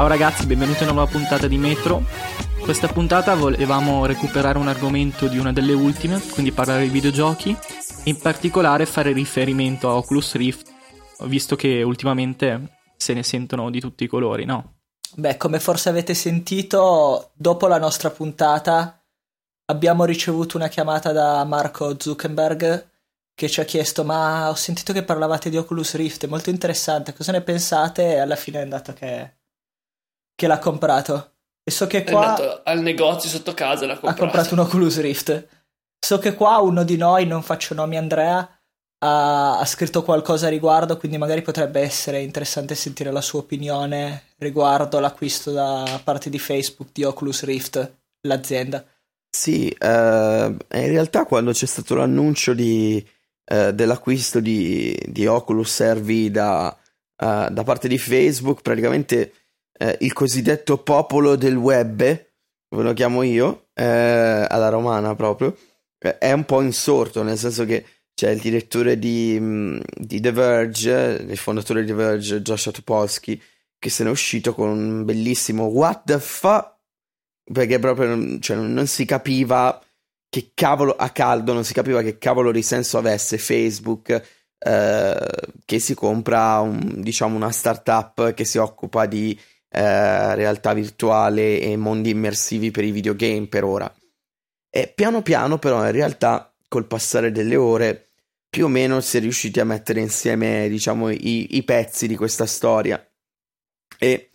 Ciao 0.00 0.08
ragazzi, 0.08 0.46
benvenuti 0.46 0.78
a 0.78 0.84
una 0.84 0.92
nuova 0.92 1.10
puntata 1.10 1.46
di 1.46 1.58
Metro. 1.58 2.02
Questa 2.58 2.88
puntata 2.88 3.34
volevamo 3.34 4.06
recuperare 4.06 4.56
un 4.56 4.66
argomento 4.66 5.28
di 5.28 5.36
una 5.36 5.52
delle 5.52 5.74
ultime, 5.74 6.18
quindi 6.30 6.52
parlare 6.52 6.84
di 6.84 6.88
videogiochi, 6.88 7.54
in 8.04 8.18
particolare 8.18 8.86
fare 8.86 9.12
riferimento 9.12 9.90
a 9.90 9.96
Oculus 9.96 10.36
Rift, 10.36 10.72
visto 11.24 11.54
che 11.54 11.82
ultimamente 11.82 12.78
se 12.96 13.12
ne 13.12 13.22
sentono 13.22 13.68
di 13.68 13.78
tutti 13.78 14.04
i 14.04 14.06
colori, 14.06 14.46
no? 14.46 14.76
Beh, 15.16 15.36
come 15.36 15.60
forse 15.60 15.90
avete 15.90 16.14
sentito, 16.14 17.32
dopo 17.34 17.66
la 17.66 17.78
nostra 17.78 18.08
puntata 18.08 19.04
abbiamo 19.66 20.06
ricevuto 20.06 20.56
una 20.56 20.68
chiamata 20.68 21.12
da 21.12 21.44
Marco 21.44 21.94
Zuckerberg 21.98 22.88
che 23.34 23.48
ci 23.50 23.60
ha 23.60 23.64
chiesto 23.64 24.02
ma 24.02 24.48
ho 24.48 24.54
sentito 24.54 24.94
che 24.94 25.02
parlavate 25.02 25.50
di 25.50 25.58
Oculus 25.58 25.94
Rift, 25.94 26.24
è 26.24 26.26
molto 26.26 26.48
interessante, 26.48 27.12
cosa 27.12 27.32
ne 27.32 27.42
pensate? 27.42 28.14
E 28.14 28.18
alla 28.18 28.36
fine 28.36 28.60
è 28.60 28.62
andato 28.62 28.94
che 28.94 29.39
che 30.40 30.46
l'ha 30.46 30.58
comprato. 30.58 31.32
E 31.62 31.70
so 31.70 31.86
che 31.86 32.02
qua... 32.02 32.22
È 32.22 32.28
andato 32.28 32.60
al 32.64 32.80
negozio 32.80 33.28
sotto 33.28 33.52
casa 33.52 33.84
l'ha 33.84 33.98
comprato. 33.98 34.16
Ha 34.16 34.24
comprato 34.24 34.54
un 34.54 34.60
Oculus 34.60 34.98
Rift. 34.98 35.48
So 35.98 36.18
che 36.18 36.32
qua 36.32 36.56
uno 36.60 36.82
di 36.82 36.96
noi, 36.96 37.26
non 37.26 37.42
faccio 37.42 37.74
nomi 37.74 37.98
Andrea, 37.98 38.38
ha, 39.00 39.58
ha, 39.58 39.64
scritto 39.66 40.02
qualcosa 40.02 40.46
a 40.46 40.50
riguardo, 40.50 40.96
quindi 40.96 41.18
magari 41.18 41.42
potrebbe 41.42 41.80
essere 41.80 42.22
interessante 42.22 42.74
sentire 42.74 43.12
la 43.12 43.20
sua 43.20 43.40
opinione 43.40 44.28
riguardo 44.38 44.98
l'acquisto 44.98 45.52
da 45.52 46.00
parte 46.02 46.30
di 46.30 46.38
Facebook 46.38 46.88
di 46.90 47.04
Oculus 47.04 47.44
Rift, 47.44 47.98
l'azienda. 48.22 48.82
Sì, 49.28 49.66
uh, 49.78 49.86
in 49.86 50.56
realtà 50.70 51.26
quando 51.26 51.52
c'è 51.52 51.66
stato 51.66 51.94
l'annuncio 51.96 52.54
di, 52.54 53.06
uh, 53.52 53.72
dell'acquisto 53.72 54.40
di, 54.40 54.98
di, 55.06 55.26
Oculus 55.26 55.82
RV 55.82 56.28
da, 56.28 56.74
uh, 57.22 57.50
da 57.50 57.62
parte 57.62 57.88
di 57.88 57.98
Facebook, 57.98 58.62
praticamente 58.62 59.34
eh, 59.80 59.96
il 60.00 60.12
cosiddetto 60.12 60.78
popolo 60.78 61.36
del 61.36 61.56
web, 61.56 61.96
ve 61.96 62.26
lo 62.68 62.92
chiamo 62.92 63.22
io, 63.22 63.68
eh, 63.72 63.84
alla 63.84 64.68
romana 64.68 65.14
proprio, 65.14 65.56
eh, 65.98 66.18
è 66.18 66.32
un 66.32 66.44
po' 66.44 66.60
insorto, 66.60 67.22
nel 67.22 67.38
senso 67.38 67.64
che 67.64 67.84
c'è 68.14 68.28
il 68.28 68.40
direttore 68.40 68.98
di, 68.98 69.80
di 69.96 70.20
The 70.20 70.32
Verge, 70.32 71.24
il 71.26 71.36
fondatore 71.38 71.80
di 71.80 71.86
The 71.86 71.94
Verge, 71.94 72.42
Joshua 72.42 72.72
Topolsky, 72.72 73.40
che 73.78 73.88
se 73.88 74.04
n'è 74.04 74.10
uscito 74.10 74.52
con 74.52 74.68
un 74.68 75.04
bellissimo 75.06 75.64
what 75.64 76.02
the 76.04 76.18
fuck, 76.20 76.76
perché 77.50 77.78
proprio 77.78 78.38
cioè, 78.38 78.58
non 78.58 78.86
si 78.86 79.06
capiva 79.06 79.82
che 80.28 80.50
cavolo 80.54 80.94
a 80.94 81.08
caldo, 81.08 81.54
non 81.54 81.64
si 81.64 81.72
capiva 81.72 82.02
che 82.02 82.18
cavolo 82.18 82.52
di 82.52 82.62
senso 82.62 82.98
avesse 82.98 83.38
Facebook 83.38 84.22
eh, 84.58 85.30
che 85.64 85.78
si 85.78 85.94
compra 85.94 86.60
un, 86.60 87.00
diciamo 87.00 87.34
una 87.34 87.50
startup 87.50 88.34
che 88.34 88.44
si 88.44 88.58
occupa 88.58 89.06
di 89.06 89.38
eh, 89.70 90.34
realtà 90.34 90.74
virtuale 90.74 91.60
e 91.60 91.76
mondi 91.76 92.10
immersivi 92.10 92.70
per 92.70 92.84
i 92.84 92.90
videogame 92.90 93.46
per 93.46 93.64
ora. 93.64 93.94
E 94.68 94.92
piano 94.94 95.22
piano 95.22 95.58
però 95.58 95.84
in 95.84 95.92
realtà 95.92 96.52
col 96.68 96.86
passare 96.86 97.32
delle 97.32 97.56
ore 97.56 98.06
più 98.48 98.64
o 98.64 98.68
meno 98.68 99.00
si 99.00 99.16
è 99.16 99.20
riusciti 99.20 99.60
a 99.60 99.64
mettere 99.64 100.00
insieme 100.00 100.68
diciamo 100.68 101.10
i, 101.10 101.56
i 101.56 101.62
pezzi 101.62 102.08
di 102.08 102.16
questa 102.16 102.46
storia 102.46 103.04
e 103.98 104.30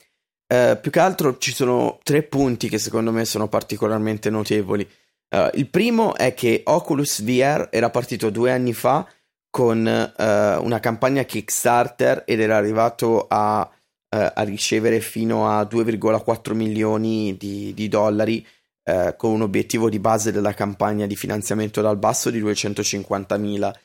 eh, 0.47 0.77
più 0.81 0.91
che 0.91 0.99
altro 0.99 1.37
ci 1.37 1.53
sono 1.53 1.99
tre 2.03 2.23
punti 2.23 2.69
che 2.69 2.77
secondo 2.77 3.11
me 3.11 3.25
sono 3.25 3.47
particolarmente 3.47 4.29
notevoli. 4.29 4.87
Uh, 5.27 5.49
il 5.55 5.67
primo 5.67 6.15
è 6.15 6.35
che 6.35 6.61
Oculus 6.65 7.23
VR 7.23 7.67
era 7.71 7.89
partito 7.89 8.29
due 8.29 8.51
anni 8.51 8.73
fa 8.73 9.05
con 9.49 9.79
uh, 9.79 10.63
una 10.63 10.79
campagna 10.79 11.23
Kickstarter 11.23 12.23
ed 12.25 12.39
era 12.39 12.57
arrivato 12.57 13.25
a 13.27 13.67
eh, 14.09 14.31
a 14.33 14.41
ricevere 14.43 14.99
fino 14.99 15.49
a 15.49 15.61
2,4 15.63 16.53
milioni 16.53 17.35
di, 17.37 17.73
di 17.73 17.87
dollari 17.87 18.45
eh, 18.83 19.15
con 19.17 19.31
un 19.31 19.41
obiettivo 19.41 19.89
di 19.89 19.99
base 19.99 20.31
della 20.31 20.53
campagna 20.53 21.05
di 21.05 21.15
finanziamento 21.15 21.81
dal 21.81 21.97
basso 21.97 22.29
di 22.29 22.39
250 22.39 23.37
mila 23.37 23.75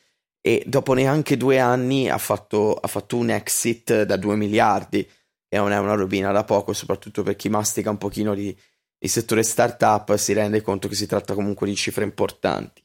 e 0.43 0.63
dopo 0.67 0.93
neanche 0.95 1.37
due 1.37 1.59
anni 1.59 2.09
ha 2.09 2.19
fatto, 2.19 2.75
ha 2.75 2.89
fatto 2.89 3.17
un 3.17 3.31
exit 3.31 4.03
da 4.03 4.17
2 4.17 4.37
miliardi 4.37 5.09
e 5.49 5.57
non 5.57 5.73
è 5.73 5.79
una 5.79 5.95
robina 5.95 6.33
da 6.33 6.45
poco 6.45 6.73
soprattutto 6.73 7.23
per 7.23 7.37
chi 7.37 7.49
mastica 7.49 7.91
un 7.91 7.99
pochino 7.99 8.35
di, 8.35 8.57
di 8.99 9.09
settore 9.09 9.43
startup 9.43 10.15
si 10.17 10.33
rende 10.33 10.63
conto 10.63 10.87
che 10.87 10.95
si 10.95 11.07
tratta 11.07 11.35
comunque 11.35 11.67
di 11.67 11.75
cifre 11.75 12.05
importanti. 12.05 12.83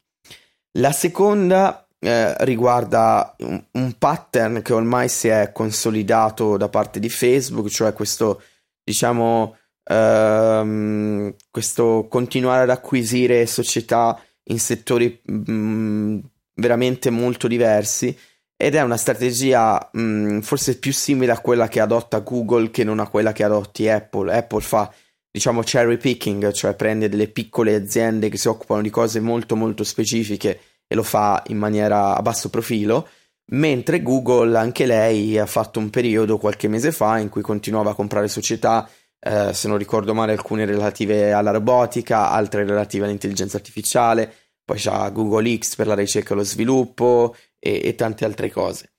La 0.78 0.92
seconda 0.92 1.85
eh, 2.06 2.44
riguarda 2.44 3.34
un, 3.40 3.60
un, 3.72 3.92
pattern 3.98 4.62
che 4.62 4.72
ormai 4.72 5.08
si 5.08 5.26
è 5.26 5.50
consolidato 5.52 6.56
da 6.56 6.68
parte 6.68 7.00
di 7.00 7.08
Facebook, 7.08 7.68
cioè 7.68 7.92
questo, 7.92 8.42
diciamo, 8.84 9.56
ehm, 9.82 11.34
questo 11.50 12.06
continuare 12.08 12.62
ad 12.62 12.70
acquisire 12.70 13.44
società 13.46 14.20
in 14.44 14.60
settori 14.60 15.20
mh, 15.20 15.52
mm, 15.52 16.18
veramente 16.54 17.10
molto 17.10 17.48
diversi 17.48 18.16
ed 18.56 18.76
è 18.76 18.82
una 18.82 18.96
strategia 18.96 19.90
mh, 19.92 20.00
mm, 20.00 20.40
forse 20.40 20.78
più 20.78 20.92
simile 20.92 21.32
a 21.32 21.40
quella 21.40 21.66
che 21.66 21.80
adotta 21.80 22.20
Google 22.20 22.70
che 22.70 22.84
non 22.84 23.00
a 23.00 23.08
quella 23.08 23.32
che 23.32 23.42
adotti 23.42 23.88
Apple. 23.88 24.32
Apple 24.32 24.60
fa 24.60 24.92
diciamo 25.28 25.62
cherry 25.62 25.96
picking, 25.96 26.52
cioè 26.52 26.74
prende 26.74 27.08
delle 27.08 27.26
piccole 27.28 27.74
aziende 27.74 28.28
che 28.28 28.38
si 28.38 28.46
occupano 28.46 28.82
di 28.82 28.90
cose 28.90 29.18
molto 29.18 29.56
molto 29.56 29.82
specifiche 29.82 30.60
e 30.86 30.94
lo 30.94 31.02
fa 31.02 31.42
in 31.48 31.58
maniera 31.58 32.16
a 32.16 32.22
basso 32.22 32.48
profilo, 32.48 33.08
mentre 33.52 34.02
Google 34.02 34.56
anche 34.56 34.86
lei 34.86 35.38
ha 35.38 35.46
fatto 35.46 35.78
un 35.78 35.90
periodo 35.90 36.38
qualche 36.38 36.68
mese 36.68 36.92
fa 36.92 37.18
in 37.18 37.28
cui 37.28 37.42
continuava 37.42 37.90
a 37.90 37.94
comprare 37.94 38.28
società, 38.28 38.88
eh, 39.20 39.52
se 39.52 39.68
non 39.68 39.78
ricordo 39.78 40.14
male 40.14 40.32
alcune 40.32 40.64
relative 40.64 41.32
alla 41.32 41.50
robotica, 41.50 42.30
altre 42.30 42.64
relative 42.64 43.04
all'intelligenza 43.04 43.56
artificiale, 43.56 44.32
poi 44.64 44.78
c'ha 44.78 45.08
Google 45.10 45.58
X 45.58 45.76
per 45.76 45.86
la 45.86 45.94
ricerca 45.94 46.32
e 46.34 46.36
lo 46.36 46.44
sviluppo 46.44 47.34
e, 47.58 47.80
e 47.84 47.94
tante 47.94 48.24
altre 48.24 48.50
cose. 48.50 48.92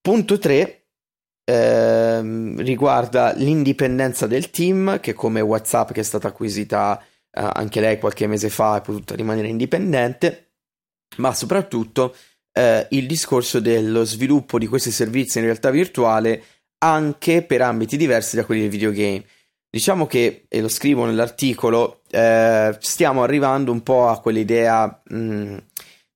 Punto 0.00 0.38
3 0.38 0.86
ehm, 1.44 2.60
riguarda 2.62 3.32
l'indipendenza 3.32 4.26
del 4.26 4.50
team 4.50 5.00
che 5.00 5.12
come 5.12 5.40
WhatsApp 5.40 5.92
che 5.92 6.00
è 6.00 6.04
stata 6.04 6.28
acquisita 6.28 6.98
eh, 7.30 7.50
anche 7.52 7.80
lei 7.80 7.98
qualche 7.98 8.26
mese 8.26 8.48
fa 8.48 8.78
è 8.78 8.80
potuta 8.80 9.14
rimanere 9.14 9.48
indipendente 9.48 10.49
ma 11.16 11.34
soprattutto 11.34 12.14
eh, 12.52 12.86
il 12.90 13.06
discorso 13.06 13.60
dello 13.60 14.04
sviluppo 14.04 14.58
di 14.58 14.66
questi 14.66 14.90
servizi 14.90 15.38
in 15.38 15.44
realtà 15.44 15.70
virtuale 15.70 16.42
anche 16.78 17.42
per 17.42 17.62
ambiti 17.62 17.96
diversi 17.96 18.36
da 18.36 18.44
quelli 18.44 18.62
del 18.62 18.70
videogame. 18.70 19.24
Diciamo 19.70 20.06
che, 20.06 20.46
e 20.48 20.60
lo 20.60 20.68
scrivo 20.68 21.04
nell'articolo, 21.04 22.00
eh, 22.10 22.76
stiamo 22.80 23.22
arrivando 23.22 23.70
un 23.70 23.82
po' 23.82 24.08
a 24.08 24.20
quell'idea, 24.20 25.02
mh, 25.04 25.16
mm, 25.16 25.56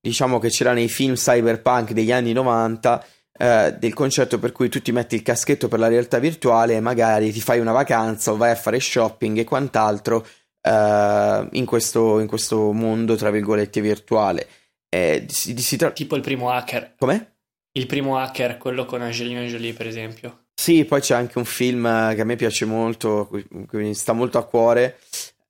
diciamo 0.00 0.38
che 0.38 0.48
c'era 0.48 0.72
nei 0.72 0.88
film 0.88 1.14
cyberpunk 1.14 1.92
degli 1.92 2.10
anni 2.10 2.32
90, 2.32 3.04
eh, 3.36 3.76
del 3.78 3.94
concetto 3.94 4.38
per 4.38 4.52
cui 4.52 4.68
tu 4.68 4.80
ti 4.82 4.92
metti 4.92 5.14
il 5.14 5.22
caschetto 5.22 5.68
per 5.68 5.78
la 5.78 5.88
realtà 5.88 6.18
virtuale 6.18 6.74
e 6.74 6.80
magari 6.80 7.32
ti 7.32 7.40
fai 7.40 7.58
una 7.60 7.72
vacanza 7.72 8.32
o 8.32 8.36
vai 8.36 8.50
a 8.50 8.56
fare 8.56 8.80
shopping 8.80 9.38
e 9.38 9.44
quant'altro 9.44 10.26
eh, 10.60 11.48
in 11.52 11.64
questo, 11.64 12.18
in 12.20 12.26
questo 12.26 12.72
mondo, 12.72 13.14
tra 13.16 13.30
virgolette, 13.30 13.80
virtuale. 13.80 14.48
Eh, 14.94 15.26
si, 15.28 15.58
si 15.58 15.76
tra... 15.76 15.90
Tipo 15.90 16.14
il 16.14 16.22
primo 16.22 16.50
hacker. 16.50 16.94
Com'è? 16.96 17.32
Il 17.72 17.86
primo 17.86 18.16
hacker, 18.16 18.58
quello 18.58 18.84
con 18.84 19.02
Angelina 19.02 19.40
Jolie, 19.40 19.72
per 19.72 19.88
esempio. 19.88 20.44
Sì, 20.54 20.84
poi 20.84 21.00
c'è 21.00 21.16
anche 21.16 21.36
un 21.38 21.44
film 21.44 22.14
che 22.14 22.20
a 22.20 22.24
me 22.24 22.36
piace 22.36 22.64
molto, 22.64 23.28
che 23.28 23.76
mi 23.76 23.92
sta 23.92 24.12
molto 24.12 24.38
a 24.38 24.46
cuore, 24.46 25.00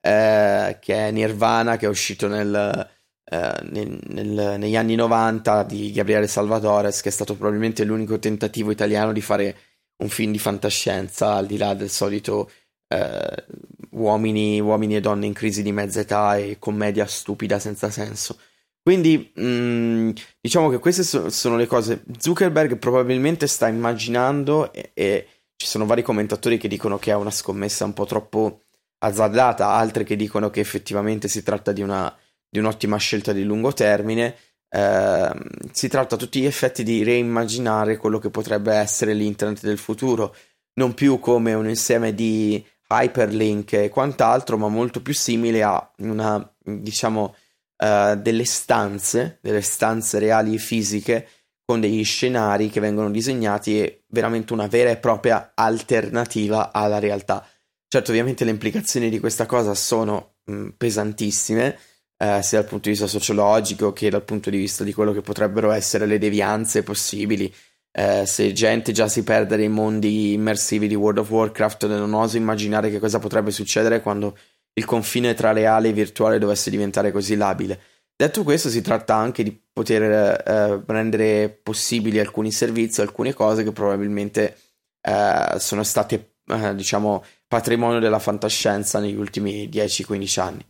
eh, 0.00 0.78
che 0.80 0.94
è 0.94 1.10
Nirvana, 1.10 1.76
che 1.76 1.84
è 1.84 1.90
uscito 1.90 2.26
nel, 2.26 2.88
eh, 3.24 3.54
nel, 3.64 4.00
nel, 4.06 4.58
negli 4.58 4.76
anni 4.76 4.94
90 4.94 5.62
di 5.64 5.92
Gabriele 5.92 6.26
Salvatores, 6.26 7.02
che 7.02 7.10
è 7.10 7.12
stato 7.12 7.36
probabilmente 7.36 7.84
l'unico 7.84 8.18
tentativo 8.18 8.70
italiano 8.70 9.12
di 9.12 9.20
fare 9.20 9.56
un 9.98 10.08
film 10.08 10.32
di 10.32 10.38
fantascienza, 10.38 11.34
al 11.34 11.44
di 11.44 11.58
là 11.58 11.74
del 11.74 11.90
solito 11.90 12.50
eh, 12.88 13.44
uomini, 13.90 14.58
uomini 14.58 14.96
e 14.96 15.00
donne 15.02 15.26
in 15.26 15.34
crisi 15.34 15.62
di 15.62 15.70
mezza 15.70 16.00
età 16.00 16.38
e 16.38 16.56
commedia 16.58 17.04
stupida 17.06 17.58
senza 17.58 17.90
senso. 17.90 18.38
Quindi 18.84 19.32
mh, 19.34 19.42
mm, 19.42 20.10
diciamo 20.42 20.68
che 20.68 20.78
queste 20.78 21.04
so- 21.04 21.30
sono 21.30 21.56
le 21.56 21.66
cose. 21.66 22.04
Zuckerberg 22.18 22.76
probabilmente 22.76 23.46
sta 23.46 23.66
immaginando 23.66 24.70
e-, 24.74 24.90
e, 24.92 25.26
ci 25.56 25.66
sono 25.66 25.86
vari 25.86 26.02
commentatori 26.02 26.58
che 26.58 26.68
dicono 26.68 26.98
che 26.98 27.10
è 27.10 27.14
una 27.14 27.30
scommessa 27.30 27.86
un 27.86 27.94
po' 27.94 28.04
troppo 28.04 28.64
azzardata, 28.98 29.68
altri 29.68 30.04
che 30.04 30.16
dicono 30.16 30.50
che 30.50 30.60
effettivamente 30.60 31.28
si 31.28 31.42
tratta 31.42 31.72
di, 31.72 31.80
una, 31.80 32.14
di 32.46 32.58
un'ottima 32.58 32.98
scelta 32.98 33.32
di 33.32 33.42
lungo 33.44 33.72
termine. 33.72 34.36
Eh, 34.68 35.30
si 35.72 35.88
tratta 35.88 36.16
a 36.16 36.18
tutti 36.18 36.40
gli 36.40 36.46
effetti 36.46 36.82
di 36.82 37.02
reimmaginare 37.02 37.96
quello 37.96 38.18
che 38.18 38.28
potrebbe 38.28 38.74
essere 38.74 39.14
l'internet 39.14 39.62
del 39.62 39.78
futuro, 39.78 40.34
non 40.74 40.92
più 40.92 41.18
come 41.20 41.54
un 41.54 41.68
insieme 41.68 42.14
di 42.14 42.62
hyperlink 42.88 43.72
e 43.72 43.88
quant'altro, 43.88 44.58
ma 44.58 44.68
molto 44.68 45.00
più 45.00 45.14
simile 45.14 45.62
a 45.62 45.90
una, 45.98 46.54
diciamo, 46.62 47.34
uh, 47.78 48.16
delle 48.16 48.44
stanze, 48.44 49.38
delle 49.40 49.62
stanze 49.62 50.18
reali 50.18 50.54
e 50.54 50.58
fisiche 50.58 51.28
con 51.64 51.80
degli 51.80 52.04
scenari 52.04 52.68
che 52.68 52.80
vengono 52.80 53.10
disegnati 53.10 53.80
e 53.80 54.04
veramente 54.08 54.52
una 54.52 54.66
vera 54.66 54.90
e 54.90 54.98
propria 54.98 55.52
alternativa 55.54 56.72
alla 56.72 56.98
realtà. 56.98 57.46
Certo, 57.88 58.10
ovviamente 58.10 58.44
le 58.44 58.50
implicazioni 58.50 59.08
di 59.08 59.18
questa 59.18 59.46
cosa 59.46 59.74
sono 59.74 60.34
mh, 60.44 60.70
pesantissime, 60.76 61.78
eh, 62.18 62.42
sia 62.42 62.60
dal 62.60 62.68
punto 62.68 62.84
di 62.84 62.90
vista 62.90 63.06
sociologico 63.06 63.92
che 63.92 64.10
dal 64.10 64.24
punto 64.24 64.50
di 64.50 64.58
vista 64.58 64.84
di 64.84 64.92
quello 64.92 65.12
che 65.12 65.22
potrebbero 65.22 65.70
essere 65.70 66.06
le 66.06 66.18
devianze 66.18 66.82
possibili. 66.82 67.52
Eh, 67.96 68.26
se 68.26 68.52
gente 68.52 68.92
già 68.92 69.08
si 69.08 69.22
perde 69.22 69.56
nei 69.56 69.68
mondi 69.68 70.32
immersivi 70.32 70.88
di 70.88 70.96
World 70.96 71.18
of 71.18 71.30
Warcraft, 71.30 71.86
non 71.86 72.12
oso 72.12 72.36
immaginare 72.36 72.90
che 72.90 72.98
cosa 72.98 73.20
potrebbe 73.20 73.52
succedere 73.52 74.02
quando 74.02 74.36
il 74.74 74.84
confine 74.84 75.34
tra 75.34 75.52
reale 75.52 75.88
e 75.88 75.92
virtuale 75.92 76.38
dovesse 76.38 76.70
diventare 76.70 77.12
così 77.12 77.36
labile. 77.36 77.80
Detto 78.16 78.44
questo, 78.44 78.68
si 78.68 78.80
tratta 78.80 79.14
anche 79.14 79.42
di 79.42 79.60
poter 79.72 80.02
eh, 80.02 80.82
rendere 80.86 81.48
possibili 81.48 82.20
alcuni 82.20 82.52
servizi, 82.52 83.00
alcune 83.00 83.32
cose 83.32 83.64
che 83.64 83.72
probabilmente 83.72 84.56
eh, 85.00 85.58
sono 85.58 85.82
state, 85.82 86.36
eh, 86.46 86.74
diciamo, 86.74 87.24
patrimonio 87.48 87.98
della 87.98 88.20
fantascienza 88.20 89.00
negli 89.00 89.16
ultimi 89.16 89.68
10-15 89.68 90.40
anni. 90.40 90.66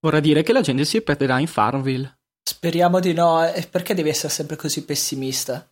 Vorrà 0.00 0.20
dire 0.20 0.42
che 0.42 0.52
la 0.52 0.62
gente 0.62 0.84
si 0.84 1.02
perderà 1.02 1.38
in 1.38 1.46
Farmville. 1.46 2.18
Speriamo 2.42 3.00
di 3.00 3.12
no, 3.12 3.44
e 3.46 3.66
perché 3.68 3.92
devi 3.92 4.08
essere 4.08 4.32
sempre 4.32 4.56
così 4.56 4.84
pessimista? 4.84 5.68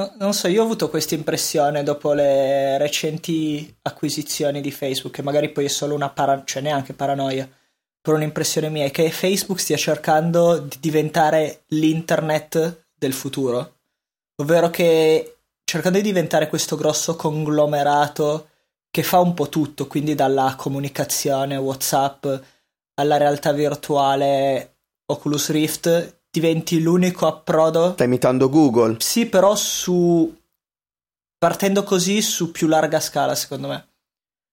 No, 0.00 0.14
non 0.16 0.32
so, 0.32 0.48
io 0.48 0.62
ho 0.62 0.64
avuto 0.64 0.88
questa 0.88 1.14
impressione 1.14 1.82
dopo 1.82 2.14
le 2.14 2.78
recenti 2.78 3.76
acquisizioni 3.82 4.62
di 4.62 4.70
Facebook, 4.70 5.16
che 5.16 5.22
magari 5.22 5.50
poi 5.50 5.66
è 5.66 5.68
solo 5.68 5.94
una 5.94 6.08
paranoia, 6.08 6.44
cioè 6.46 6.62
neanche 6.62 6.94
paranoia, 6.94 7.46
per 8.00 8.14
un'impressione 8.14 8.70
mia, 8.70 8.86
è 8.86 8.90
che 8.90 9.10
Facebook 9.10 9.60
stia 9.60 9.76
cercando 9.76 10.56
di 10.58 10.78
diventare 10.80 11.64
l'internet 11.68 12.86
del 12.94 13.12
futuro, 13.12 13.80
ovvero 14.36 14.70
che 14.70 15.40
cercando 15.64 15.98
di 15.98 16.04
diventare 16.04 16.48
questo 16.48 16.76
grosso 16.76 17.14
conglomerato 17.14 18.48
che 18.88 19.02
fa 19.02 19.18
un 19.18 19.34
po' 19.34 19.50
tutto, 19.50 19.86
quindi 19.86 20.14
dalla 20.14 20.54
comunicazione 20.56 21.58
WhatsApp 21.58 22.26
alla 22.94 23.18
realtà 23.18 23.52
virtuale 23.52 24.76
Oculus 25.04 25.50
Rift 25.50 26.19
diventi 26.30 26.80
l'unico 26.80 27.26
approdo. 27.26 27.92
Stai 27.92 28.06
imitando 28.06 28.48
Google? 28.48 28.96
Sì, 29.00 29.26
però 29.26 29.54
su 29.56 30.38
partendo 31.36 31.82
così 31.82 32.22
su 32.22 32.50
più 32.50 32.68
larga 32.68 33.00
scala, 33.00 33.34
secondo 33.34 33.68
me. 33.68 33.88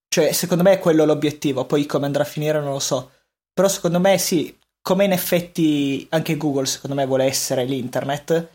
Cioè, 0.07 0.31
secondo 0.31 0.63
me 0.63 0.73
è 0.73 0.79
quello 0.79 1.05
l'obiettivo, 1.05 1.65
poi 1.65 1.85
come 1.85 2.05
andrà 2.05 2.23
a 2.23 2.27
finire 2.27 2.59
non 2.59 2.71
lo 2.71 2.79
so. 2.79 3.11
Però 3.53 3.67
secondo 3.67 3.99
me 3.99 4.17
sì, 4.17 4.57
come 4.81 5.05
in 5.05 5.11
effetti 5.11 6.07
anche 6.11 6.37
Google 6.37 6.65
secondo 6.65 6.95
me 6.95 7.05
vuole 7.05 7.25
essere 7.25 7.65
l'internet, 7.65 8.49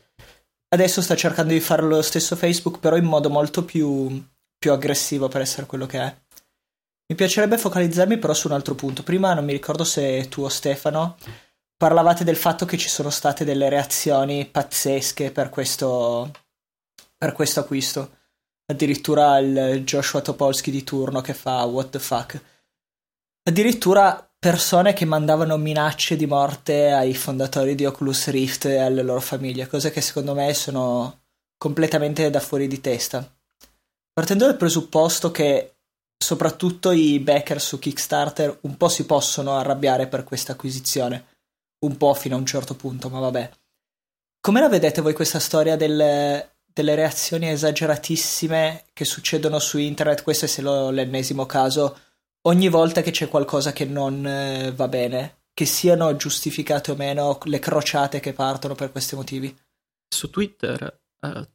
adesso 0.68 1.02
sta 1.02 1.14
cercando 1.14 1.52
di 1.52 1.60
fare 1.60 1.82
lo 1.82 2.00
stesso 2.02 2.36
Facebook, 2.36 2.78
però 2.78 2.96
in 2.96 3.04
modo 3.04 3.28
molto 3.28 3.64
più, 3.64 4.25
più 4.56 4.72
aggressivo 4.72 5.28
per 5.28 5.42
essere 5.42 5.66
quello 5.66 5.86
che 5.86 6.00
è. 6.00 6.16
Mi 7.08 7.16
piacerebbe 7.16 7.58
focalizzarmi 7.58 8.16
però 8.16 8.32
su 8.32 8.46
un 8.46 8.54
altro 8.54 8.75
punto. 8.75 9.02
Prima 9.02 9.34
non 9.34 9.44
mi 9.44 9.52
ricordo 9.52 9.84
se 9.84 10.28
tu 10.30 10.42
o 10.42 10.48
Stefano 10.48 11.16
parlavate 11.82 12.23
del 12.23 12.37
fatto 12.37 12.64
che 12.64 12.79
ci 12.79 12.88
sono 12.88 13.11
state 13.11 13.44
delle 13.44 13.69
reazioni 13.69 14.46
pazzesche 14.46 15.32
per 15.32 15.49
questo, 15.49 16.31
per 17.19 17.32
questo 17.32 17.58
acquisto. 17.58 18.19
Addirittura 18.67 19.38
il 19.38 19.82
Joshua 19.82 20.20
Topolsky 20.20 20.70
di 20.70 20.84
turno 20.84 21.20
che 21.20 21.34
fa 21.34 21.64
what 21.64 21.90
the 21.90 21.99
fuck. 21.99 22.40
Addirittura 23.43 24.32
persone 24.38 24.93
che 24.93 25.05
mandavano 25.05 25.56
minacce 25.56 26.14
di 26.14 26.26
morte 26.26 26.93
ai 26.93 27.14
fondatori 27.14 27.75
di 27.75 27.85
Oculus 27.85 28.28
Rift 28.28 28.67
e 28.67 28.78
alle 28.78 29.02
loro 29.02 29.20
famiglie, 29.20 29.67
cose 29.67 29.90
che 29.90 30.00
secondo 30.00 30.35
me 30.35 30.55
sono 30.55 31.23
completamente 31.56 32.31
da 32.31 32.38
fuori 32.38 32.69
di 32.69 32.81
testa. 32.81 33.28
Partendo 34.12 34.46
dal 34.46 34.56
presupposto 34.56 35.32
che 35.32 35.78
soprattutto 36.17 36.93
i 36.93 37.19
backer 37.19 37.61
su 37.61 37.81
Kickstarter 37.81 38.56
un 38.61 38.76
po' 38.76 38.88
si 38.88 39.05
possono 39.05 39.56
arrabbiare 39.56 40.06
per 40.06 40.23
questa 40.23 40.52
acquisizione 40.52 41.31
un 41.82 41.96
po' 41.96 42.14
fino 42.14 42.37
a 42.37 42.38
un 42.38 42.46
certo 42.46 42.75
punto, 42.75 43.08
ma 43.08 43.20
vabbè. 43.20 43.50
Come 44.40 44.61
la 44.61 44.69
vedete 44.69 45.00
voi 45.00 45.14
questa 45.14 45.38
storia 45.38 45.76
del, 45.76 46.50
delle 46.64 46.94
reazioni 46.94 47.49
esageratissime 47.49 48.84
che 48.93 49.05
succedono 49.05 49.58
su 49.58 49.79
internet? 49.79 50.23
Questo 50.23 50.46
è 50.46 50.49
solo 50.49 50.90
l'ennesimo 50.90 51.46
caso. 51.46 51.99
Ogni 52.43 52.69
volta 52.69 53.02
che 53.02 53.12
c'è 53.12 53.29
qualcosa 53.29 53.73
che 53.73 53.84
non 53.84 54.26
eh, 54.26 54.73
va 54.75 54.88
bene, 54.88 55.43
che 55.55 55.64
siano 55.64 56.17
giustificate 56.17 56.90
o 56.90 56.96
meno 56.96 57.38
le 57.44 57.58
crociate 57.61 58.19
che 58.19 58.32
partono 58.32 58.75
per 58.75 58.90
questi 58.90 59.14
motivi. 59.14 59.56
Su 60.08 60.28
Twitter, 60.31 61.00
eh, 61.20 61.49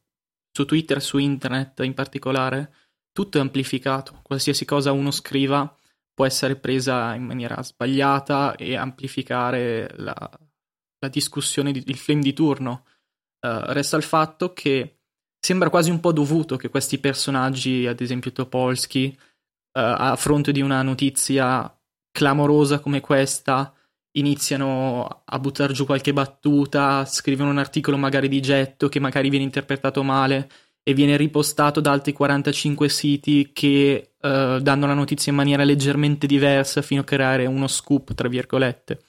su 0.52 0.66
Twitter, 0.66 1.02
su 1.02 1.18
internet 1.18 1.80
in 1.80 1.94
particolare, 1.94 2.74
tutto 3.12 3.38
è 3.38 3.42
amplificato. 3.42 4.20
Qualsiasi 4.24 4.64
cosa 4.64 4.92
uno 4.92 5.12
scriva 5.12 5.76
può 6.18 6.26
essere 6.26 6.56
presa 6.56 7.14
in 7.14 7.26
maniera 7.26 7.62
sbagliata 7.62 8.56
e 8.56 8.76
amplificare 8.76 9.94
la, 9.98 10.16
la 10.16 11.08
discussione, 11.10 11.72
di, 11.72 11.84
il 11.86 11.96
flame 11.96 12.22
di 12.22 12.34
turno. 12.34 12.86
Uh, 13.40 13.70
resta 13.72 13.98
il 13.98 14.04
fatto 14.04 14.52
che 14.52 15.02
sembra 15.40 15.70
quasi 15.70 15.92
un 15.92 16.00
po' 16.00 16.12
dovuto 16.12 16.56
che 16.56 16.70
questi 16.70 16.98
personaggi, 16.98 17.86
ad 17.86 18.02
esempio 18.02 18.32
Topolsky, 18.32 19.16
uh, 19.16 19.20
a 19.74 20.16
fronte 20.16 20.52
di 20.52 20.62
una 20.62 20.82
notizia 20.82 21.72
clamorosa 22.12 22.80
come 22.80 23.00
questa, 23.00 23.72
iniziano 24.14 25.22
a 25.24 25.38
buttare 25.38 25.74
giù 25.74 25.86
qualche 25.86 26.14
battuta, 26.14 27.06
scrivono 27.06 27.52
un 27.52 27.60
articolo 27.60 27.96
magari 27.96 28.28
di 28.28 28.42
getto 28.42 28.90
che 28.90 29.00
magari 29.00 29.30
viene 29.30 29.46
interpretato 29.46 30.02
male 30.02 30.50
e 30.88 30.94
viene 30.94 31.18
ripostato 31.18 31.82
da 31.82 31.92
altri 31.92 32.14
45 32.14 32.88
siti 32.88 33.50
che 33.52 34.14
uh, 34.22 34.60
danno 34.60 34.88
la 34.88 34.94
notizia 34.94 35.34
in 35.34 35.38
maniera 35.38 35.66
leggermente 35.66 36.28
diversa 36.28 36.82
fino 36.82 37.02
a 37.02 37.04
creare 37.04 37.46
uno 37.46 37.68
scoop, 37.68 38.14
tra 38.14 38.30
virgolette. 38.30 39.02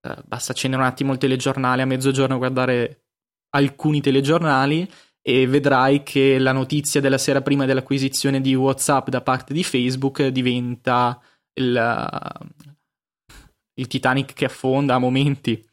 Uh, 0.00 0.14
basta 0.24 0.52
accendere 0.52 0.80
un 0.80 0.88
attimo 0.88 1.10
il 1.10 1.18
telegiornale 1.18 1.82
a 1.82 1.86
mezzogiorno 1.86 2.38
guardare 2.38 3.06
alcuni 3.50 4.00
telegiornali 4.00 4.88
e 5.20 5.48
vedrai 5.48 6.04
che 6.04 6.38
la 6.38 6.52
notizia 6.52 7.00
della 7.00 7.18
sera 7.18 7.42
prima 7.42 7.64
dell'acquisizione 7.64 8.40
di 8.40 8.54
WhatsApp 8.54 9.08
da 9.08 9.20
parte 9.20 9.52
di 9.52 9.64
Facebook 9.64 10.24
diventa 10.28 11.20
il, 11.54 11.74
uh, 11.74 13.34
il 13.74 13.88
Titanic 13.88 14.34
che 14.34 14.44
affonda 14.44 14.94
a 14.94 14.98
momenti. 14.98 15.68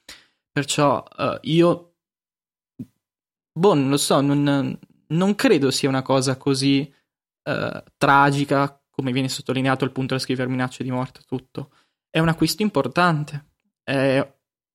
Perciò 0.52 1.06
io 1.42 1.94
boh, 3.54 3.74
non 3.76 3.90
lo 3.90 3.98
so, 3.98 4.22
non, 4.22 4.78
non 5.08 5.36
credo 5.36 5.72
sia 5.72 5.90
una 5.90 6.02
cosa 6.02 6.38
così 6.38 6.92
uh, 7.50 7.84
tragica 7.98 8.80
come 8.90 9.12
viene 9.12 9.30
sottolineato 9.30 9.84
al 9.84 9.92
punto 9.92 10.14
da 10.14 10.20
scrivere 10.20 10.50
minacce 10.50 10.84
di 10.84 10.92
morte 10.92 11.22
tutto. 11.26 11.72
È 12.10 12.20
un 12.20 12.30
acquisto 12.30 12.64
importante, 12.64 13.46
è 13.84 14.26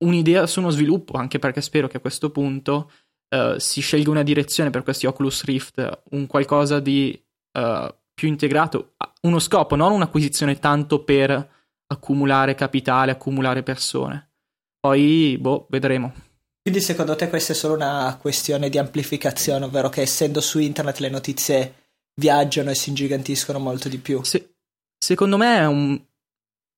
un'idea 0.04 0.46
su 0.46 0.60
uno 0.60 0.70
sviluppo, 0.70 1.16
anche 1.16 1.38
perché 1.38 1.62
spero 1.62 1.88
che 1.88 1.96
a 1.96 2.00
questo 2.00 2.30
punto 2.30 2.90
uh, 3.34 3.58
si 3.58 3.80
scelga 3.80 4.10
una 4.10 4.22
direzione 4.22 4.70
per 4.70 4.82
questi 4.82 5.06
Oculus 5.06 5.44
Rift, 5.44 6.02
un 6.10 6.26
qualcosa 6.26 6.80
di 6.80 7.18
uh, 7.58 7.94
più 8.12 8.28
integrato, 8.28 8.94
uno 9.22 9.38
scopo, 9.38 9.74
non 9.74 9.92
un'acquisizione 9.92 10.58
tanto 10.58 11.02
per 11.02 11.58
accumulare 11.86 12.54
capitale, 12.54 13.12
accumulare 13.12 13.62
persone. 13.62 14.32
Poi, 14.78 15.36
boh, 15.38 15.66
vedremo. 15.70 16.12
Quindi 16.62 16.80
secondo 16.80 17.16
te 17.16 17.28
questa 17.28 17.54
è 17.54 17.56
solo 17.56 17.74
una 17.74 18.16
questione 18.20 18.68
di 18.68 18.76
amplificazione, 18.76 19.64
ovvero 19.64 19.88
che 19.88 20.02
essendo 20.02 20.40
su 20.40 20.58
internet 20.58 20.98
le 20.98 21.08
notizie 21.08 21.74
viaggiano 22.14 22.70
e 22.70 22.74
si 22.74 22.90
ingigantiscono 22.90 23.58
molto 23.58 23.88
di 23.88 23.96
più? 23.96 24.22
Se, 24.22 24.56
secondo 24.98 25.38
me 25.38 25.58
è 25.58 25.66
un, 25.66 25.98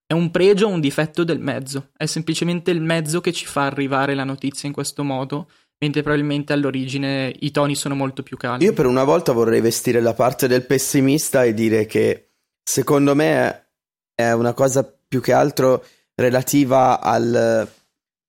è 0.07 0.13
un 0.13 0.31
pregio 0.31 0.69
o 0.69 0.71
un 0.71 0.81
difetto 0.81 1.25
del 1.25 1.41
mezzo, 1.41 1.91
è 1.97 2.07
semplicemente 2.07 2.71
il 2.71 2.81
mezzo 2.81 3.21
che 3.21 3.33
ci 3.33 3.45
fa 3.45 3.67
arrivare 3.67 4.15
la 4.15 4.23
notizia 4.23 4.69
in 4.69 4.75
questo 4.75 5.03
modo, 5.03 5.51
mentre 5.79 6.03
probabilmente 6.03 6.53
all'origine 6.53 7.35
i 7.41 7.51
toni 7.51 7.75
sono 7.75 7.97
molto 7.97 8.23
più 8.23 8.37
caldi. 8.37 8.65
Io 8.65 8.73
per 8.75 8.87
una 8.87 9.03
volta 9.03 9.33
vorrei 9.33 9.61
vestire 9.61 10.01
la 10.01 10.15
parte 10.15 10.47
del 10.47 10.65
pessimista 10.65 11.43
e 11.43 11.55
dire 11.55 11.87
che 11.87 12.29
secondo 12.63 13.17
me 13.17 13.71
è 14.15 14.31
una 14.31 14.53
cosa 14.53 14.85
più 14.85 15.21
che 15.21 15.33
altro 15.33 15.85
relativa 16.15 17.01
al 17.01 17.69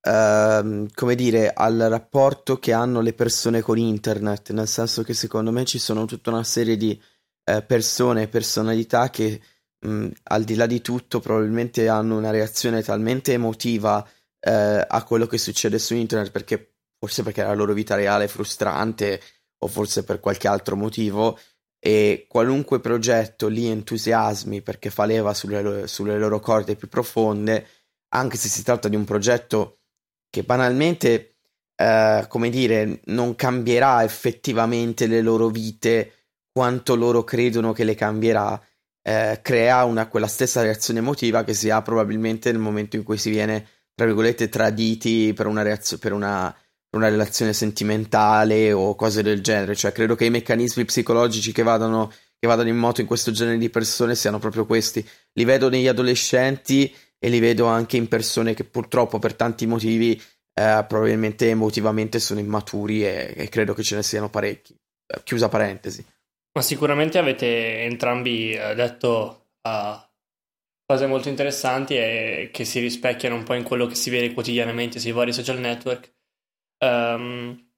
Uh, 0.05 0.86
come 0.93 1.15
dire, 1.15 1.53
al 1.53 1.77
rapporto 1.77 2.60
che 2.60 2.74
hanno 2.74 3.00
le 3.00 3.13
persone 3.13 3.62
con 3.62 3.77
internet, 3.77 4.51
nel 4.51 4.67
senso 4.67 5.01
che 5.01 5.13
secondo 5.13 5.51
me 5.51 5.63
ci 5.63 5.79
sono 5.79 6.05
tutta 6.05 6.29
una 6.29 6.43
serie 6.43 6.75
di 6.75 7.00
uh, 7.51 7.65
persone 7.65 8.24
e 8.24 8.27
personalità 8.27 9.10
che 9.10 9.39
mh, 9.79 10.07
al 10.24 10.43
di 10.43 10.55
là 10.55 10.65
di 10.65 10.81
tutto 10.81 11.19
probabilmente 11.19 11.88
hanno 11.88 12.17
una 12.17 12.31
reazione 12.31 12.81
talmente 12.83 13.33
emotiva 13.33 13.98
uh, 14.00 14.10
a 14.88 15.03
quello 15.05 15.25
che 15.25 15.38
succede 15.38 15.79
su 15.79 15.95
internet 15.95 16.31
perché 16.31 16.74
forse 16.98 17.24
perché 17.24 17.43
la 17.43 17.53
loro 17.53 17.74
vita 17.74 17.95
reale 17.95 18.25
è 18.25 18.27
frustrante 18.27 19.22
o 19.60 19.67
forse 19.67 20.03
per 20.03 20.19
qualche 20.19 20.48
altro 20.48 20.75
motivo 20.75 21.38
e 21.79 22.27
qualunque 22.29 22.79
progetto 22.79 23.48
li 23.48 23.67
entusiasmi 23.67 24.62
perché 24.62 24.89
fa 24.89 25.03
leva 25.03 25.33
sulle, 25.33 25.86
sulle 25.88 26.17
loro 26.17 26.39
corde 26.39 26.77
più 26.77 26.88
profonde, 26.88 27.67
anche 28.13 28.38
se 28.38 28.48
si 28.48 28.63
tratta 28.63 28.88
di 28.88 28.95
un 28.95 29.03
progetto 29.03 29.79
che 30.34 30.42
banalmente, 30.42 31.36
eh, 31.75 32.25
come 32.28 32.50
dire, 32.50 33.02
non 33.06 33.36
cambierà 33.36 34.04
effettivamente 34.04 35.06
le 35.06 35.22
loro 35.22 35.50
vite 35.50 36.12
quanto 36.52 36.96
loro 36.96 37.24
credono 37.24 37.72
che 37.72 37.84
le 37.84 37.94
cambierà. 37.94 38.60
eh, 39.06 39.40
crea 39.44 39.84
una, 39.84 40.08
quella 40.08 40.28
stessa 40.28 40.62
reazione 40.63 41.00
emotiva 41.00 41.44
che 41.44 41.54
si 41.54 41.70
ha 41.70 41.82
probabilmente 41.84 42.52
nel 42.52 42.62
momento 42.62 42.96
in 42.96 43.04
cui 43.04 43.18
si 43.18 43.30
viene, 43.30 43.68
tra 43.94 44.06
virgolette, 44.08 44.50
traditi 44.50 45.34
per 45.36 45.46
una, 45.46 45.62
reazio- 45.62 46.00
per 46.00 46.13
una, 46.13 46.56
una 46.96 47.10
relazione 47.10 47.54
sentimentale 47.54 48.72
o 48.72 48.96
cose 48.96 49.22
del 49.22 49.42
genere. 49.42 49.75
Cioè, 49.75 49.92
credo 49.92 50.16
che 50.16 50.25
i 50.25 50.32
meccanismi 50.32 50.86
psicologici 50.86 51.52
che 51.52 51.62
vadano, 51.63 52.12
che 52.40 52.48
vadano 52.48 52.70
in 52.70 52.78
moto 52.78 53.02
in 53.02 53.08
questo 53.08 53.32
genere 53.32 53.60
di 53.60 53.70
persone 53.70 54.16
siano 54.16 54.40
proprio 54.40 54.66
questi. 54.66 55.08
Li 55.34 55.44
vedo 55.44 55.70
negli 55.70 55.88
adolescenti 55.88 56.92
e 57.24 57.30
li 57.30 57.39
vedo 57.39 57.68
anche 57.68 57.96
in 57.96 58.10
persone 58.10 58.53
che 58.53 58.65
purtroppo 58.65 59.18
per 59.18 59.34
tanti 59.34 59.65
motivi 59.65 60.12
eh, 60.12 60.86
probabilmente 60.86 61.48
emotivamente 61.48 62.20
sono 62.20 62.42
immaturi 62.42 63.06
e, 63.06 63.34
e, 63.34 63.48
credo 63.48 63.74
che 63.74 63.82
ce 63.82 63.96
ne 63.96 64.03
siano 64.03 64.30
parecchi. 64.30 64.75
Eh, 65.08 65.22
chiusa 65.24 65.48
parentesi. 65.48 66.06
Ma 66.51 66.62
sicuramente 66.62 67.18
avete 67.18 67.84
entrambi 67.84 68.51
eh, 68.51 68.75
detto 68.75 69.51
uh, 69.62 69.98
cose 70.86 71.08
molto 71.08 71.30
interessanti 71.30 71.96
e 71.96 72.50
che 72.51 72.65
si 72.65 72.82
rispecchiano 72.82 73.36
un 73.36 73.44
po' 73.44 73.53
in 73.53 73.63
quello 73.63 73.88
che 73.88 73.96
si 73.96 74.10
vede 74.10 74.34
quotidianamente 74.34 75.00
sui 75.00 75.13
vari 75.13 75.32
social 75.32 75.60
network. 75.60 76.13
Um, 76.80 77.73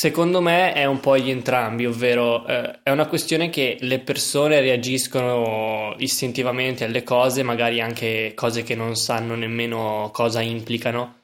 secondo 0.00 0.40
me 0.40 0.72
è 0.72 0.86
un 0.86 0.98
po' 0.98 1.18
gli 1.18 1.28
entrambi, 1.28 1.84
ovvero 1.84 2.36
uh, 2.36 2.80
è 2.82 2.90
una 2.90 3.06
questione 3.06 3.50
che 3.50 3.76
le 3.80 4.00
persone 4.00 4.58
reagiscono 4.62 5.94
istintivamente 5.98 6.84
alle 6.84 7.02
cose, 7.02 7.42
magari 7.42 7.82
anche 7.82 8.32
cose 8.34 8.62
che 8.62 8.74
non 8.74 8.96
sanno 8.96 9.34
nemmeno 9.34 10.08
cosa 10.10 10.40
implicano. 10.40 11.16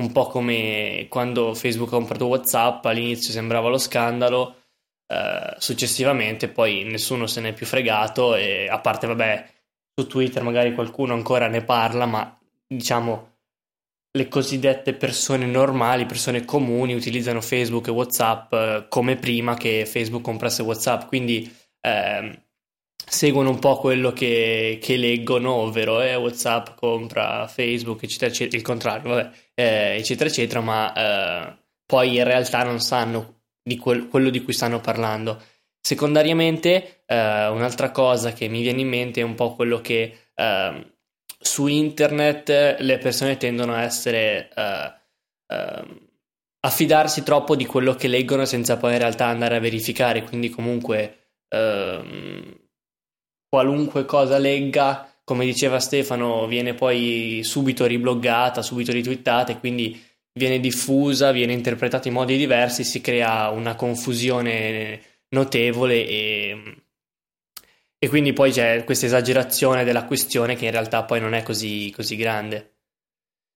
Un 0.00 0.12
po' 0.12 0.28
come 0.28 1.08
quando 1.10 1.52
Facebook 1.52 1.92
ha 1.92 1.96
comprato 1.96 2.24
WhatsApp, 2.24 2.86
all'inizio 2.86 3.32
sembrava 3.32 3.68
lo 3.68 3.76
scandalo, 3.76 4.62
eh, 5.08 5.54
successivamente 5.58 6.48
poi 6.48 6.84
nessuno 6.84 7.26
se 7.26 7.42
n'è 7.42 7.52
più 7.52 7.66
fregato 7.66 8.34
e 8.34 8.66
a 8.66 8.78
parte 8.78 9.06
vabbè 9.08 9.46
su 9.94 10.06
Twitter 10.06 10.42
magari 10.42 10.72
qualcuno 10.72 11.12
ancora 11.12 11.48
ne 11.48 11.62
parla, 11.64 12.06
ma 12.06 12.34
diciamo 12.66 13.31
le 14.14 14.28
cosiddette 14.28 14.92
persone 14.92 15.46
normali, 15.46 16.04
persone 16.04 16.44
comuni 16.44 16.94
utilizzano 16.94 17.40
Facebook 17.40 17.88
e 17.88 17.92
WhatsApp 17.92 18.52
eh, 18.52 18.86
come 18.88 19.16
prima 19.16 19.56
che 19.56 19.86
Facebook 19.86 20.22
comprasse 20.22 20.62
WhatsApp, 20.62 21.06
quindi 21.08 21.50
eh, 21.80 22.42
seguono 22.94 23.50
un 23.50 23.58
po' 23.58 23.78
quello 23.78 24.12
che, 24.12 24.78
che 24.82 24.96
leggono, 24.96 25.52
ovvero 25.52 26.02
eh, 26.02 26.14
WhatsApp 26.14 26.76
compra 26.76 27.46
Facebook, 27.48 28.02
eccetera, 28.02 28.30
eccetera, 28.30 28.56
il 28.58 28.62
contrario, 28.62 29.10
vabbè, 29.10 29.30
eh, 29.54 29.96
eccetera, 29.96 30.28
eccetera, 30.28 30.60
ma 30.60 30.92
eh, 30.92 31.56
poi 31.86 32.16
in 32.16 32.24
realtà 32.24 32.64
non 32.64 32.80
sanno 32.80 33.40
di 33.62 33.78
quel, 33.78 34.08
quello 34.08 34.28
di 34.28 34.42
cui 34.42 34.52
stanno 34.52 34.80
parlando. 34.80 35.42
Secondariamente, 35.84 37.04
un'altra 37.06 37.90
cosa 37.90 38.32
che 38.32 38.46
mi 38.48 38.62
viene 38.62 38.82
in 38.82 38.88
mente 38.88 39.20
è 39.20 39.24
un 39.24 39.34
po' 39.34 39.54
quello 39.56 39.80
che 39.80 40.28
ehm, 40.34 40.91
su 41.42 41.66
internet 41.66 42.76
le 42.78 42.98
persone 42.98 43.36
tendono 43.36 43.74
a 43.74 43.82
essere 43.82 44.48
eh, 44.54 44.92
ehm, 45.48 46.10
a 46.64 46.70
fidarsi 46.70 47.22
troppo 47.22 47.56
di 47.56 47.66
quello 47.66 47.94
che 47.94 48.08
leggono 48.08 48.44
senza 48.44 48.76
poi 48.76 48.92
in 48.92 48.98
realtà 48.98 49.26
andare 49.26 49.56
a 49.56 49.60
verificare, 49.60 50.22
quindi 50.22 50.48
comunque 50.48 51.30
ehm, 51.48 52.60
qualunque 53.48 54.04
cosa 54.04 54.38
legga, 54.38 55.12
come 55.24 55.44
diceva 55.44 55.80
Stefano, 55.80 56.46
viene 56.46 56.74
poi 56.74 57.40
subito 57.42 57.84
ribloggata, 57.84 58.62
subito 58.62 58.92
ritwittata 58.92 59.52
e 59.52 59.58
quindi 59.58 60.00
viene 60.32 60.60
diffusa, 60.60 61.32
viene 61.32 61.52
interpretata 61.52 62.08
in 62.08 62.14
modi 62.14 62.36
diversi, 62.36 62.84
si 62.84 63.00
crea 63.00 63.50
una 63.50 63.74
confusione 63.74 65.00
notevole 65.30 66.06
e, 66.06 66.81
e 68.04 68.08
quindi 68.08 68.32
poi 68.32 68.50
c'è 68.50 68.82
questa 68.82 69.06
esagerazione 69.06 69.84
della 69.84 70.06
questione 70.06 70.56
che 70.56 70.64
in 70.64 70.72
realtà 70.72 71.04
poi 71.04 71.20
non 71.20 71.34
è 71.34 71.44
così, 71.44 71.92
così 71.94 72.16
grande. 72.16 72.78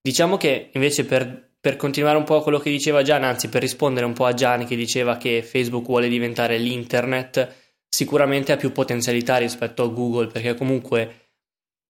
Diciamo 0.00 0.36
che 0.36 0.70
invece 0.72 1.04
per, 1.04 1.54
per, 1.60 1.74
continuare 1.74 2.16
un 2.16 2.22
po' 2.22 2.40
quello 2.42 2.60
che 2.60 2.70
diceva 2.70 3.02
Gian, 3.02 3.24
anzi 3.24 3.48
per 3.48 3.62
rispondere 3.62 4.06
un 4.06 4.12
po' 4.12 4.24
a 4.24 4.34
Gian 4.34 4.64
che 4.64 4.76
diceva 4.76 5.16
che 5.16 5.42
Facebook 5.42 5.86
vuole 5.86 6.06
diventare 6.06 6.58
l'internet, 6.58 7.54
sicuramente 7.88 8.52
ha 8.52 8.56
più 8.56 8.70
potenzialità 8.70 9.36
rispetto 9.38 9.82
a 9.82 9.88
Google 9.88 10.28
perché 10.28 10.54
comunque 10.54 11.32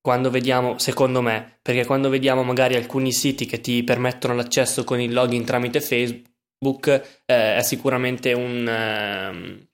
quando 0.01 0.31
vediamo, 0.31 0.79
secondo 0.79 1.21
me, 1.21 1.59
perché 1.61 1.85
quando 1.85 2.09
vediamo 2.09 2.43
magari 2.43 2.75
alcuni 2.75 3.13
siti 3.13 3.45
che 3.45 3.61
ti 3.61 3.85
permettono 3.85 4.35
l'accesso 4.35 4.83
con 4.83 4.99
il 4.99 5.13
login 5.13 5.45
tramite 5.45 5.83
Facebook, 5.83 6.87
eh, 7.27 7.57
è 7.57 7.63
sicuramente 7.63 8.33
un, 8.33 8.67
um, 8.67 9.67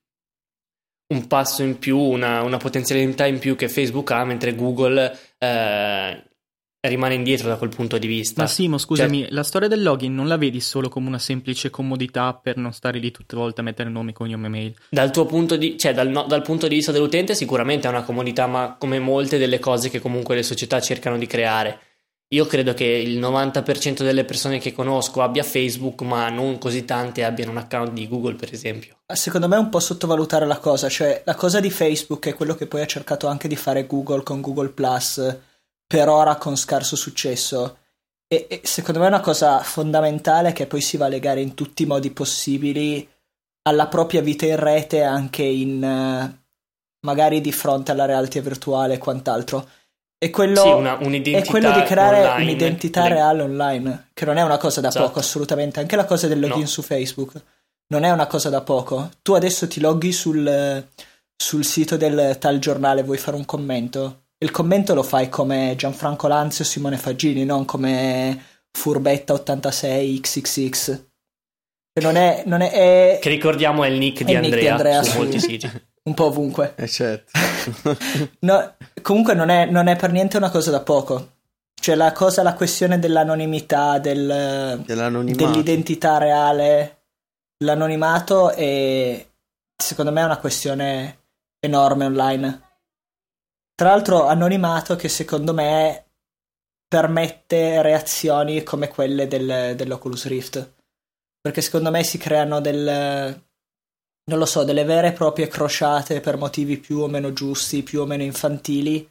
un, 1.12 1.26
passo 1.26 1.62
in 1.62 1.78
più, 1.78 1.98
una, 1.98 2.42
una, 2.42 2.56
potenzialità 2.56 3.26
in 3.26 3.38
più 3.38 3.56
che 3.56 3.68
Facebook 3.68 4.10
ha, 4.10 4.24
mentre 4.24 4.54
Google 4.54 5.16
eh, 5.38 6.22
rimane 6.88 7.14
indietro 7.14 7.48
da 7.48 7.56
quel 7.56 7.70
punto 7.70 7.98
di 7.98 8.06
vista. 8.06 8.42
Ma 8.42 8.48
Simo, 8.48 8.78
scusami, 8.78 9.22
cioè... 9.22 9.30
la 9.30 9.42
storia 9.42 9.68
del 9.68 9.82
login 9.82 10.14
non 10.14 10.26
la 10.26 10.36
vedi 10.36 10.60
solo 10.60 10.88
come 10.88 11.06
una 11.06 11.18
semplice 11.18 11.70
comodità 11.70 12.34
per 12.34 12.56
non 12.56 12.72
stare 12.72 12.98
lì 12.98 13.10
tutte 13.10 13.36
le 13.36 13.40
volte 13.40 13.60
a 13.60 13.64
mettere 13.64 13.88
nome, 13.88 14.12
cognome 14.12 14.46
e 14.46 14.50
mail? 14.50 14.74
Dal 14.88 15.10
tuo 15.12 15.24
punto 15.26 15.56
di, 15.56 15.78
cioè 15.78 15.94
dal, 15.94 16.08
no, 16.08 16.24
dal 16.24 16.42
punto 16.42 16.66
di 16.66 16.74
vista 16.74 16.90
dell'utente 16.90 17.34
sicuramente 17.34 17.86
è 17.86 17.90
una 17.90 18.02
comodità, 18.02 18.46
ma 18.46 18.76
come 18.78 18.98
molte 18.98 19.38
delle 19.38 19.58
cose 19.58 19.90
che 19.90 20.00
comunque 20.00 20.34
le 20.34 20.42
società 20.42 20.80
cercano 20.80 21.18
di 21.18 21.26
creare. 21.26 21.78
Io 22.32 22.46
credo 22.46 22.72
che 22.72 22.84
il 22.84 23.18
90% 23.18 24.02
delle 24.02 24.24
persone 24.24 24.58
che 24.58 24.72
conosco 24.72 25.20
abbia 25.20 25.42
Facebook, 25.42 26.00
ma 26.00 26.30
non 26.30 26.56
così 26.56 26.86
tante 26.86 27.24
abbiano 27.24 27.50
un 27.50 27.58
account 27.58 27.92
di 27.92 28.08
Google, 28.08 28.36
per 28.36 28.50
esempio. 28.52 29.00
Secondo 29.12 29.48
me 29.48 29.56
è 29.56 29.58
un 29.58 29.68
po' 29.68 29.80
sottovalutare 29.80 30.46
la 30.46 30.56
cosa, 30.56 30.88
cioè 30.88 31.22
la 31.26 31.34
cosa 31.34 31.60
di 31.60 31.70
Facebook 31.70 32.26
è 32.26 32.34
quello 32.34 32.54
che 32.54 32.66
poi 32.66 32.80
ha 32.80 32.86
cercato 32.86 33.26
anche 33.26 33.48
di 33.48 33.56
fare 33.56 33.86
Google 33.86 34.22
con 34.22 34.40
Google 34.40 34.70
Plus 34.70 35.36
per 35.86 36.08
ora 36.08 36.36
con 36.36 36.56
scarso 36.56 36.96
successo. 36.96 37.76
E, 38.26 38.46
e, 38.48 38.60
secondo 38.64 39.00
me 39.00 39.06
è 39.06 39.10
una 39.10 39.20
cosa 39.20 39.58
fondamentale 39.58 40.54
che 40.54 40.66
poi 40.66 40.80
si 40.80 40.96
va 40.96 41.04
a 41.04 41.08
legare 41.08 41.42
in 41.42 41.52
tutti 41.52 41.82
i 41.82 41.86
modi 41.86 42.12
possibili 42.12 43.06
alla 43.64 43.88
propria 43.88 44.22
vita 44.22 44.46
in 44.46 44.56
rete, 44.56 45.02
anche 45.02 45.42
in 45.42 45.82
uh, 45.82 46.34
magari 47.00 47.42
di 47.42 47.52
fronte 47.52 47.90
alla 47.90 48.06
realtà 48.06 48.40
virtuale 48.40 48.94
e 48.94 48.98
quant'altro. 48.98 49.68
E 50.22 50.30
quello, 50.30 50.62
sì, 50.62 50.68
una, 50.68 50.98
è 50.98 51.44
quello 51.44 51.72
di 51.72 51.82
creare 51.82 52.20
online, 52.20 52.44
un'identità 52.44 53.02
le... 53.02 53.08
reale 53.08 53.42
online, 53.42 54.10
che 54.14 54.24
non 54.24 54.36
è 54.36 54.42
una 54.42 54.56
cosa 54.56 54.80
da 54.80 54.88
esatto. 54.88 55.06
poco 55.06 55.18
assolutamente. 55.18 55.80
Anche 55.80 55.96
la 55.96 56.04
cosa 56.04 56.28
del 56.28 56.38
login 56.38 56.60
no. 56.60 56.66
su 56.66 56.82
Facebook 56.82 57.32
non 57.88 58.04
è 58.04 58.10
una 58.10 58.28
cosa 58.28 58.48
da 58.48 58.60
poco. 58.60 59.10
Tu 59.20 59.32
adesso 59.32 59.66
ti 59.66 59.80
loghi 59.80 60.12
sul, 60.12 60.86
sul 61.36 61.64
sito 61.64 61.96
del 61.96 62.36
tal 62.38 62.60
giornale, 62.60 63.02
vuoi 63.02 63.18
fare 63.18 63.36
un 63.36 63.44
commento? 63.44 64.20
il 64.42 64.50
commento 64.50 64.94
lo 64.94 65.04
fai 65.04 65.28
come 65.28 65.74
Gianfranco 65.76 66.26
Lanzi 66.26 66.62
o 66.62 66.64
Simone 66.64 66.96
Faggini, 66.98 67.44
non 67.44 67.64
come 67.64 68.44
Furbetta86XXX. 68.76 71.04
Non 72.00 72.16
è, 72.16 72.42
non 72.46 72.60
è, 72.60 72.72
è, 72.72 73.20
Che 73.20 73.28
ricordiamo 73.28 73.84
è 73.84 73.88
il 73.88 73.98
nick, 73.98 74.24
di, 74.24 74.34
Andrea, 74.34 74.50
nick 74.50 74.62
di 74.62 74.68
Andrea, 74.68 75.00
su 75.02 75.18
molti 75.18 75.38
siti. 75.38 75.70
Un 76.04 76.14
po' 76.14 76.26
ovunque. 76.26 76.74
Eh 76.76 76.88
certo. 76.88 77.30
no, 78.40 78.76
comunque 79.02 79.34
non 79.34 79.50
è, 79.50 79.66
non 79.66 79.86
è, 79.86 79.96
per 79.96 80.10
niente 80.10 80.36
una 80.36 80.50
cosa 80.50 80.70
da 80.70 80.80
poco. 80.80 81.30
Cioè 81.74 81.94
la 81.94 82.12
cosa, 82.12 82.42
la 82.42 82.54
questione 82.54 82.98
dell'anonimità, 82.98 83.98
del, 83.98 84.82
dell'identità 84.84 86.18
reale, 86.18 87.02
l'anonimato 87.58 88.50
è 88.50 89.26
secondo 89.82 90.12
me 90.12 90.20
è 90.20 90.24
una 90.24 90.38
questione 90.38 91.18
enorme 91.58 92.06
online. 92.06 92.62
Tra 93.74 93.90
l'altro 93.90 94.26
anonimato 94.26 94.96
che 94.96 95.08
secondo 95.08 95.52
me 95.52 96.06
permette 96.86 97.82
reazioni 97.82 98.62
come 98.62 98.88
quelle 98.88 99.26
del, 99.26 99.74
dell'Oculus 99.76 100.26
Rift. 100.26 100.74
Perché 101.40 101.60
secondo 101.60 101.90
me 101.90 102.04
si 102.04 102.18
creano 102.18 102.60
del... 102.60 103.50
non 104.24 104.38
lo 104.38 104.46
so, 104.46 104.64
delle 104.64 104.84
vere 104.84 105.08
e 105.08 105.12
proprie 105.12 105.48
crociate 105.48 106.20
per 106.20 106.36
motivi 106.36 106.78
più 106.78 106.98
o 106.98 107.08
meno 107.08 107.32
giusti, 107.32 107.82
più 107.82 108.00
o 108.00 108.06
meno 108.06 108.22
infantili, 108.22 109.08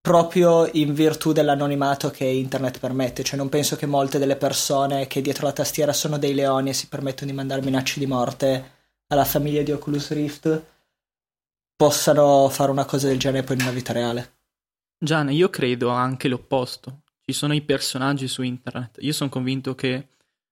proprio 0.00 0.68
in 0.72 0.94
virtù 0.94 1.32
dell'anonimato 1.32 2.10
che 2.10 2.24
internet 2.24 2.78
permette. 2.78 3.22
Cioè 3.22 3.36
non 3.36 3.48
penso 3.48 3.76
che 3.76 3.86
molte 3.86 4.18
delle 4.18 4.36
persone 4.36 5.06
che 5.06 5.20
dietro 5.20 5.46
la 5.46 5.52
tastiera 5.52 5.92
sono 5.92 6.18
dei 6.18 6.34
leoni 6.34 6.70
e 6.70 6.74
si 6.74 6.88
permettono 6.88 7.30
di 7.30 7.36
mandare 7.36 7.62
minacce 7.62 8.00
di 8.00 8.06
morte 8.06 8.78
alla 9.08 9.24
famiglia 9.24 9.62
di 9.62 9.72
Oculus 9.72 10.10
Rift 10.10 10.64
possano 11.76 12.48
fare 12.50 12.70
una 12.70 12.84
cosa 12.84 13.08
del 13.08 13.18
genere 13.18 13.42
poi 13.42 13.56
nella 13.56 13.70
vita 13.70 13.92
reale. 13.92 14.38
Gian, 14.98 15.30
io 15.30 15.48
credo 15.48 15.88
anche 15.88 16.28
l'opposto. 16.28 17.02
Ci 17.24 17.32
sono 17.32 17.54
i 17.54 17.62
personaggi 17.62 18.28
su 18.28 18.42
internet. 18.42 18.98
Io 19.00 19.12
sono 19.12 19.30
convinto 19.30 19.74
che 19.74 20.08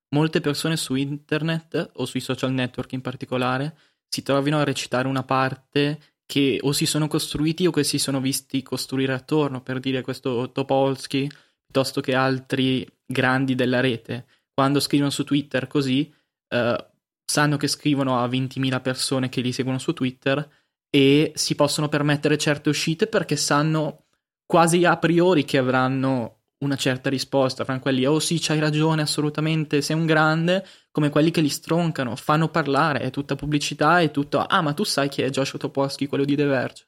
molte 0.09 0.41
persone 0.41 0.77
su 0.77 0.95
internet 0.95 1.91
o 1.95 2.05
sui 2.05 2.19
social 2.19 2.51
network 2.51 2.91
in 2.93 3.01
particolare 3.01 3.77
si 4.07 4.23
trovino 4.23 4.59
a 4.59 4.63
recitare 4.63 5.07
una 5.07 5.23
parte 5.23 5.99
che 6.25 6.59
o 6.61 6.71
si 6.73 6.85
sono 6.85 7.07
costruiti 7.07 7.65
o 7.65 7.71
che 7.71 7.83
si 7.83 7.97
sono 7.97 8.19
visti 8.19 8.61
costruire 8.61 9.13
attorno, 9.13 9.61
per 9.61 9.79
dire 9.79 10.01
questo 10.01 10.51
Topolsky 10.51 11.27
piuttosto 11.65 12.01
che 12.01 12.15
altri 12.15 12.87
grandi 13.05 13.55
della 13.55 13.79
rete. 13.79 14.25
Quando 14.53 14.79
scrivono 14.79 15.09
su 15.09 15.23
Twitter 15.23 15.67
così, 15.67 16.11
eh, 16.49 16.87
sanno 17.25 17.57
che 17.57 17.67
scrivono 17.67 18.19
a 18.19 18.27
20.000 18.27 18.81
persone 18.81 19.29
che 19.29 19.41
li 19.41 19.51
seguono 19.51 19.79
su 19.79 19.93
Twitter 19.93 20.47
e 20.89 21.31
si 21.35 21.55
possono 21.55 21.87
permettere 21.87 22.37
certe 22.37 22.69
uscite 22.69 23.07
perché 23.07 23.35
sanno 23.35 24.05
quasi 24.45 24.83
a 24.85 24.97
priori 24.97 25.45
che 25.45 25.59
avranno 25.59 26.38
una 26.59 26.75
certa 26.75 27.09
risposta, 27.09 27.63
fra 27.63 27.79
quelli 27.79 28.05
oh 28.05 28.19
sì, 28.19 28.37
c'hai 28.39 28.59
ragione, 28.59 29.01
assolutamente, 29.01 29.81
sei 29.81 29.95
un 29.95 30.05
grande, 30.05 30.65
come 30.91 31.09
quelli 31.09 31.31
che 31.31 31.41
li 31.41 31.49
stroncano, 31.49 32.15
fanno 32.15 32.49
parlare, 32.49 32.99
è 32.99 33.09
tutta 33.11 33.35
pubblicità, 33.35 34.01
è 34.01 34.11
tutto 34.11 34.39
ah, 34.39 34.61
ma 34.61 34.73
tu 34.73 34.83
sai 34.83 35.09
chi 35.09 35.21
è 35.21 35.29
Joshua 35.29 35.59
Topolsky, 35.59 36.07
quello 36.07 36.25
di 36.25 36.35
The 36.35 36.45
Verge. 36.45 36.87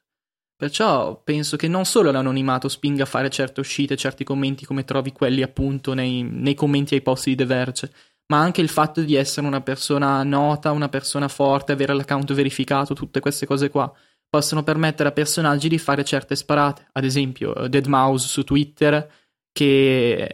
Perciò 0.56 1.20
penso 1.22 1.56
che 1.56 1.66
non 1.66 1.84
solo 1.84 2.12
l'anonimato 2.12 2.68
spinga 2.68 3.02
a 3.02 3.06
fare 3.06 3.30
certe 3.30 3.60
uscite, 3.60 3.96
certi 3.96 4.22
commenti 4.22 4.64
come 4.64 4.84
trovi 4.84 5.10
quelli 5.10 5.42
appunto 5.42 5.92
nei, 5.94 6.22
nei 6.22 6.54
commenti 6.54 6.94
ai 6.94 7.02
post 7.02 7.24
di 7.24 7.34
The 7.34 7.46
Verge, 7.46 7.92
ma 8.26 8.38
anche 8.38 8.60
il 8.60 8.68
fatto 8.68 9.00
di 9.00 9.14
essere 9.16 9.46
una 9.46 9.60
persona 9.60 10.22
nota, 10.22 10.70
una 10.70 10.88
persona 10.88 11.28
forte, 11.28 11.72
avere 11.72 11.94
l'account 11.94 12.32
verificato, 12.32 12.94
tutte 12.94 13.20
queste 13.20 13.46
cose 13.46 13.70
qua 13.70 13.92
possono 14.28 14.62
permettere 14.62 15.10
a 15.10 15.12
personaggi 15.12 15.68
di 15.68 15.76
fare 15.76 16.04
certe 16.04 16.36
sparate. 16.36 16.88
Ad 16.92 17.04
esempio, 17.04 17.52
Dead 17.68 17.84
Mouse 17.84 18.28
su 18.28 18.44
Twitter 18.44 19.06
che 19.52 20.28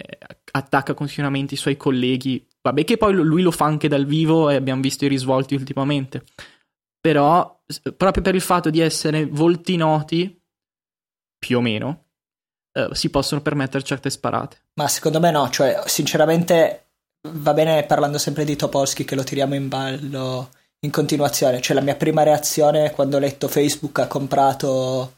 attacca 0.53 0.95
continuamente 0.95 1.55
i 1.55 1.59
suoi 1.59 1.77
colleghi. 1.77 2.47
Vabbè, 2.63 2.85
che 2.85 2.97
poi 2.97 3.15
lui 3.15 3.43
lo 3.43 3.51
fa 3.51 3.65
anche 3.67 3.89
dal 3.89 4.07
vivo 4.07 4.49
e 4.49 4.55
abbiamo 4.55 4.81
visto 4.81 5.05
i 5.05 5.09
risvolti 5.09 5.55
ultimamente. 5.55 6.25
Però, 7.01 7.63
proprio 7.97 8.23
per 8.23 8.35
il 8.35 8.41
fatto 8.41 8.71
di 8.71 8.81
essere 8.81 9.27
volti 9.27 9.77
noti, 9.77 10.41
più 11.39 11.59
o 11.59 11.61
meno, 11.61 12.07
eh, 12.73 12.89
si 12.93 13.11
possono 13.11 13.41
permettere 13.41 13.85
certe 13.85 14.11
sparate. 14.11 14.67
Ma 14.75 14.89
secondo 14.89 15.21
me 15.21 15.31
no, 15.31 15.49
cioè, 15.51 15.83
sinceramente, 15.87 16.87
va 17.31 17.55
bene 17.55 17.85
parlando 17.85 18.19
sempre 18.19 18.45
di 18.45 18.57
Topolsky 18.57 19.05
che 19.05 19.15
lo 19.15 19.25
tiriamo 19.25 19.55
in 19.55 19.69
ballo 19.69 20.51
in 20.81 20.91
continuazione. 20.91 21.61
Cioè, 21.61 21.77
la 21.77 21.83
mia 21.83 21.97
prima 21.97 22.23
reazione 22.23 22.91
quando 22.91 23.17
ho 23.17 23.21
letto 23.21 23.49
Facebook 23.49 23.99
ha 24.01 24.07
comprato 24.07 25.18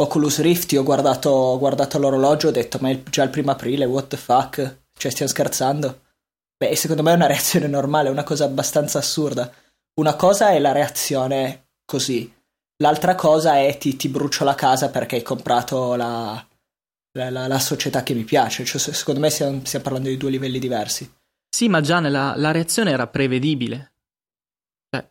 Oculus 0.00 0.40
Rift, 0.40 0.72
io 0.72 0.80
ho 0.80 0.84
guardato, 0.84 1.28
ho 1.28 1.58
guardato 1.58 1.98
l'orologio 1.98 2.46
e 2.46 2.50
ho 2.50 2.52
detto, 2.52 2.78
ma 2.80 2.90
è 2.90 3.02
già 3.02 3.22
il 3.22 3.30
primo 3.30 3.50
aprile, 3.50 3.84
what 3.84 4.08
the 4.08 4.16
fuck? 4.16 4.84
Cioè, 4.96 5.10
stiamo 5.10 5.30
scherzando? 5.30 6.00
Beh, 6.56 6.74
secondo 6.74 7.02
me 7.02 7.12
è 7.12 7.16
una 7.16 7.26
reazione 7.28 7.66
normale, 7.66 8.08
è 8.08 8.12
una 8.12 8.24
cosa 8.24 8.44
abbastanza 8.44 8.98
assurda. 8.98 9.52
Una 9.94 10.16
cosa 10.16 10.50
è 10.50 10.58
la 10.58 10.72
reazione 10.72 11.68
così, 11.84 12.32
l'altra 12.78 13.14
cosa 13.14 13.58
è 13.58 13.76
ti, 13.76 13.96
ti 13.96 14.08
brucio 14.08 14.44
la 14.44 14.54
casa 14.54 14.88
perché 14.88 15.16
hai 15.16 15.22
comprato 15.22 15.94
la, 15.96 16.46
la, 17.12 17.30
la, 17.30 17.46
la 17.46 17.58
società 17.58 18.02
che 18.02 18.14
mi 18.14 18.24
piace. 18.24 18.64
Cioè, 18.64 18.80
secondo 18.80 19.20
me 19.20 19.28
stiamo, 19.28 19.60
stiamo, 19.64 19.84
parlando 19.84 20.08
di 20.08 20.16
due 20.16 20.30
livelli 20.30 20.58
diversi. 20.58 21.12
Sì, 21.48 21.68
ma 21.68 21.80
già 21.80 22.00
nella, 22.00 22.34
la 22.36 22.52
reazione 22.52 22.90
era 22.90 23.06
prevedibile. 23.06 23.92
Cioè, 24.88 25.06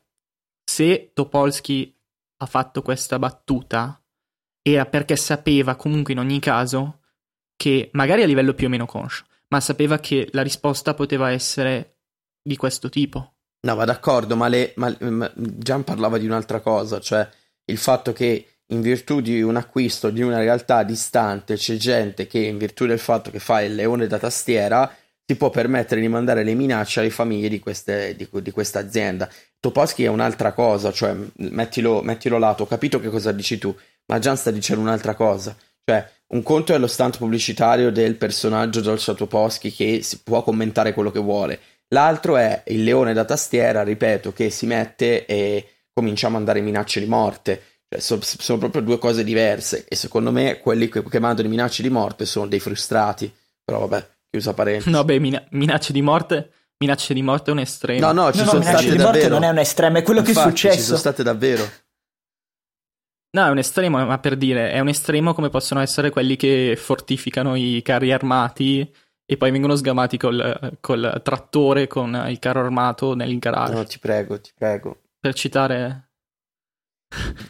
se 0.63 1.11
Topolsky 1.13 1.95
ha 2.37 2.45
fatto 2.45 2.81
questa 2.81 3.19
battuta, 3.19 3.98
era 4.73 4.85
perché 4.85 5.15
sapeva 5.15 5.75
comunque 5.75 6.13
in 6.13 6.19
ogni 6.19 6.39
caso 6.39 6.99
che, 7.55 7.89
magari 7.93 8.23
a 8.23 8.25
livello 8.25 8.53
più 8.53 8.67
o 8.67 8.69
meno 8.69 8.85
conscio, 8.85 9.25
ma 9.49 9.59
sapeva 9.59 9.99
che 9.99 10.29
la 10.31 10.41
risposta 10.41 10.93
poteva 10.93 11.31
essere 11.31 11.97
di 12.41 12.55
questo 12.55 12.89
tipo. 12.89 13.33
No, 13.61 13.75
ma 13.75 13.83
d'accordo, 13.83 14.35
ma, 14.35 14.47
le, 14.47 14.73
ma, 14.77 14.95
ma 14.99 15.31
Gian 15.35 15.83
parlava 15.83 16.17
di 16.17 16.25
un'altra 16.25 16.61
cosa, 16.61 16.99
cioè 16.99 17.27
il 17.65 17.77
fatto 17.77 18.13
che 18.13 18.45
in 18.67 18.81
virtù 18.81 19.19
di 19.19 19.41
un 19.41 19.55
acquisto 19.55 20.09
di 20.09 20.21
una 20.21 20.39
realtà 20.39 20.83
distante 20.83 21.55
c'è 21.55 21.75
gente 21.75 22.27
che 22.27 22.39
in 22.39 22.57
virtù 22.57 22.85
del 22.85 22.99
fatto 22.99 23.31
che 23.31 23.39
fa 23.39 23.61
il 23.61 23.75
leone 23.75 24.07
da 24.07 24.19
tastiera 24.19 24.95
si 25.25 25.35
può 25.35 25.49
permettere 25.49 26.01
di 26.01 26.07
mandare 26.07 26.43
le 26.43 26.53
minacce 26.53 27.01
alle 27.01 27.09
famiglie 27.09 27.49
di, 27.49 27.59
queste, 27.59 28.15
di, 28.15 28.27
di 28.31 28.51
questa 28.51 28.79
azienda. 28.79 29.29
Topolsky 29.59 30.03
è 30.03 30.07
un'altra 30.07 30.53
cosa, 30.53 30.91
cioè 30.91 31.15
mettilo, 31.37 32.01
mettilo 32.01 32.37
lato, 32.37 32.63
ho 32.63 32.67
capito 32.67 32.99
che 32.99 33.09
cosa 33.09 33.31
dici 33.31 33.57
tu, 33.57 33.75
ma 34.05 34.19
Gian 34.19 34.37
sta 34.37 34.51
dicendo 34.51 34.81
un'altra 34.81 35.15
cosa. 35.15 35.55
Cioè, 35.83 36.07
un 36.27 36.43
conto 36.43 36.73
è 36.73 36.77
lo 36.77 36.87
stunt 36.87 37.17
pubblicitario 37.17 37.91
del 37.91 38.15
personaggio 38.15 38.81
Joel 38.81 39.01
Topolsky 39.01 39.71
che 39.71 40.01
si 40.03 40.21
può 40.21 40.43
commentare 40.43 40.93
quello 40.93 41.11
che 41.11 41.19
vuole. 41.19 41.59
L'altro 41.89 42.37
è 42.37 42.61
il 42.67 42.83
leone 42.83 43.13
da 43.13 43.25
tastiera, 43.25 43.81
ripeto, 43.81 44.31
che 44.31 44.51
si 44.51 44.67
mette 44.67 45.25
e 45.25 45.67
comincia 45.91 46.27
a 46.27 46.29
mandare 46.29 46.61
minacce 46.61 46.99
di 46.99 47.07
morte. 47.07 47.63
Cioè, 47.89 47.99
so, 47.99 48.19
sono 48.21 48.59
proprio 48.59 48.83
due 48.83 48.99
cose 48.99 49.23
diverse. 49.23 49.85
E 49.87 49.95
secondo 49.95 50.31
me 50.31 50.59
quelli 50.59 50.87
che, 50.87 51.03
che 51.03 51.19
mandano 51.19 51.49
minacce 51.49 51.81
di 51.81 51.89
morte 51.89 52.25
sono 52.25 52.45
dei 52.45 52.59
frustrati. 52.59 53.33
Però 53.65 53.79
vabbè, 53.87 54.07
chiusa 54.29 54.53
parentesi. 54.53 54.91
No, 54.91 55.03
beh, 55.03 55.19
mina- 55.19 55.43
minacce 55.49 55.91
di 55.91 56.03
morte. 56.03 56.51
Minacce 56.81 57.13
di 57.13 57.21
morte 57.21 57.49
è 57.49 57.53
un 57.53 57.59
estremo. 57.59 58.11
No, 58.11 58.23
no, 58.23 58.31
ci 58.31 58.39
no, 58.39 58.45
sono 58.45 58.57
no, 58.59 58.63
state 58.63 58.83
minacce 58.83 58.91
di 58.91 58.95
davvero. 58.97 59.11
morte 59.11 59.27
non 59.27 59.43
è 59.43 59.49
un 59.49 59.57
estremo, 59.57 59.97
è 59.97 60.01
quello 60.03 60.19
Infatti, 60.21 60.39
che 60.39 60.45
è 60.47 60.49
successo. 60.49 60.77
Ci 60.77 60.83
sono 60.83 60.97
state 60.97 61.23
davvero. 61.23 61.69
No, 63.31 63.45
è 63.45 63.49
un 63.49 63.57
estremo, 63.57 64.05
ma 64.05 64.17
per 64.17 64.37
dire, 64.37 64.71
è 64.71 64.79
un 64.79 64.87
estremo 64.87 65.33
come 65.33 65.49
possono 65.49 65.81
essere 65.81 66.09
quelli 66.09 66.37
che 66.37 66.77
fortificano 66.81 67.55
i 67.55 67.81
carri 67.83 68.13
armati 68.13 68.89
e 69.25 69.37
poi 69.37 69.51
vengono 69.51 69.75
sgamati 69.75 70.17
col, 70.17 70.77
col 70.79 71.21
trattore 71.21 71.87
con 71.87 72.25
il 72.29 72.39
carro 72.39 72.61
armato 72.61 73.13
nel 73.13 73.37
garage. 73.37 73.73
No, 73.73 73.83
ti 73.83 73.99
prego, 73.99 74.39
ti 74.39 74.51
prego. 74.55 75.01
Per 75.19 75.33
citare... 75.33 76.05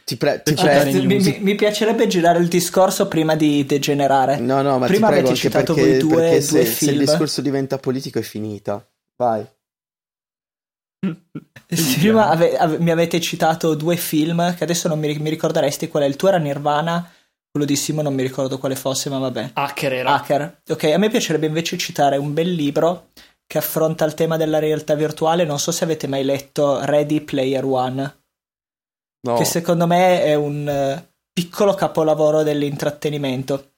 Ti, 0.06 0.18
pre- 0.18 0.42
ti 0.42 0.54
prego. 0.56 1.04
mi, 1.04 1.40
mi- 1.42 1.56
piacerebbe 1.56 2.08
girare 2.08 2.40
il 2.40 2.48
discorso 2.48 3.08
prima 3.08 3.36
di 3.36 3.66
degenerare. 3.66 4.40
No, 4.40 4.62
no, 4.62 4.80
ma 4.80 4.88
Prima 4.88 5.08
ti 5.10 5.14
prego 5.14 5.28
avete 5.28 5.28
anche 5.28 5.40
citato 5.40 5.74
perché, 5.76 5.90
voi 5.90 6.00
due- 6.00 6.16
perché 6.16 6.48
due 6.48 6.66
se, 6.66 6.66
se 6.66 6.92
il 6.92 6.98
discorso 6.98 7.42
diventa 7.42 7.78
politico 7.78 8.20
è 8.20 8.24
finita. 8.24 8.86
Vai. 9.22 9.46
Prima 12.00 12.30
ave- 12.30 12.58
ave- 12.58 12.80
mi 12.80 12.92
avete 12.92 13.20
citato 13.20 13.76
due 13.76 13.96
film 13.96 14.56
che 14.56 14.64
adesso 14.64 14.88
non 14.88 15.00
mi, 15.00 15.14
mi 15.20 15.30
ricorderesti 15.30 15.88
qual 15.88 16.04
è. 16.04 16.06
Il 16.08 16.16
tuo 16.16 16.30
era 16.30 16.38
Nirvana, 16.38 17.10
quello 17.52 17.66
di 17.66 17.76
Simo 17.76 18.02
non 18.02 18.14
mi 18.14 18.24
ricordo 18.24 18.58
quale 18.58 18.76
fosse, 18.76 19.10
ma 19.10 19.18
vabbè. 19.20 19.52
Hacker 19.54 19.94
era. 19.94 20.14
Hacker. 20.16 20.62
Ok, 20.70 20.84
a 20.86 20.98
me 20.98 21.10
piacerebbe 21.10 21.46
invece 21.48 21.78
citare 21.78 22.18
un 22.18 22.34
bel 22.34 22.52
libro 22.52 23.10
che 23.46 23.58
affronta 23.58 24.06
il 24.06 24.14
tema 24.14 24.38
della 24.38 24.60
realtà 24.60 24.96
virtuale. 24.96 25.44
Non 25.46 25.60
so 25.60 25.72
se 25.72 25.84
avete 25.84 26.08
mai 26.08 26.24
letto 26.24 26.84
Ready 26.86 27.22
Player 27.22 27.66
One, 27.66 28.18
No. 29.22 29.36
che 29.36 29.44
secondo 29.44 29.86
me 29.86 30.24
è 30.24 30.34
un 30.36 30.68
eh, 30.68 31.12
piccolo 31.34 31.74
capolavoro 31.74 32.42
dell'intrattenimento. 32.42 33.69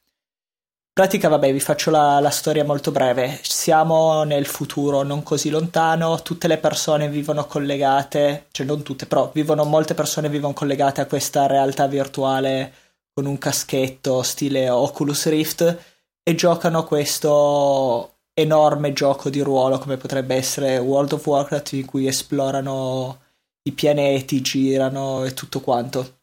Pratica, 0.93 1.29
vabbè, 1.29 1.53
vi 1.53 1.61
faccio 1.61 1.89
la, 1.89 2.19
la 2.19 2.29
storia 2.29 2.65
molto 2.65 2.91
breve. 2.91 3.39
Siamo 3.43 4.23
nel 4.23 4.45
futuro 4.45 5.03
non 5.03 5.23
così 5.23 5.49
lontano, 5.49 6.21
tutte 6.21 6.49
le 6.49 6.57
persone 6.57 7.09
vivono 7.09 7.45
collegate, 7.45 8.47
cioè 8.51 8.65
non 8.65 8.83
tutte, 8.83 9.05
però 9.05 9.31
vivono, 9.33 9.63
molte 9.63 9.93
persone 9.93 10.27
vivono 10.27 10.51
collegate 10.53 10.99
a 10.99 11.05
questa 11.05 11.47
realtà 11.47 11.87
virtuale 11.87 12.73
con 13.13 13.25
un 13.25 13.37
caschetto 13.37 14.21
stile 14.21 14.69
Oculus 14.69 15.27
Rift 15.27 15.77
e 16.23 16.35
giocano 16.35 16.83
questo 16.83 18.15
enorme 18.33 18.91
gioco 18.91 19.29
di 19.29 19.39
ruolo 19.39 19.79
come 19.79 19.95
potrebbe 19.95 20.35
essere 20.35 20.77
World 20.77 21.13
of 21.13 21.25
Warcraft 21.25 21.71
in 21.73 21.85
cui 21.85 22.07
esplorano 22.07 23.19
i 23.63 23.71
pianeti, 23.71 24.41
girano 24.41 25.23
e 25.23 25.33
tutto 25.33 25.61
quanto. 25.61 26.17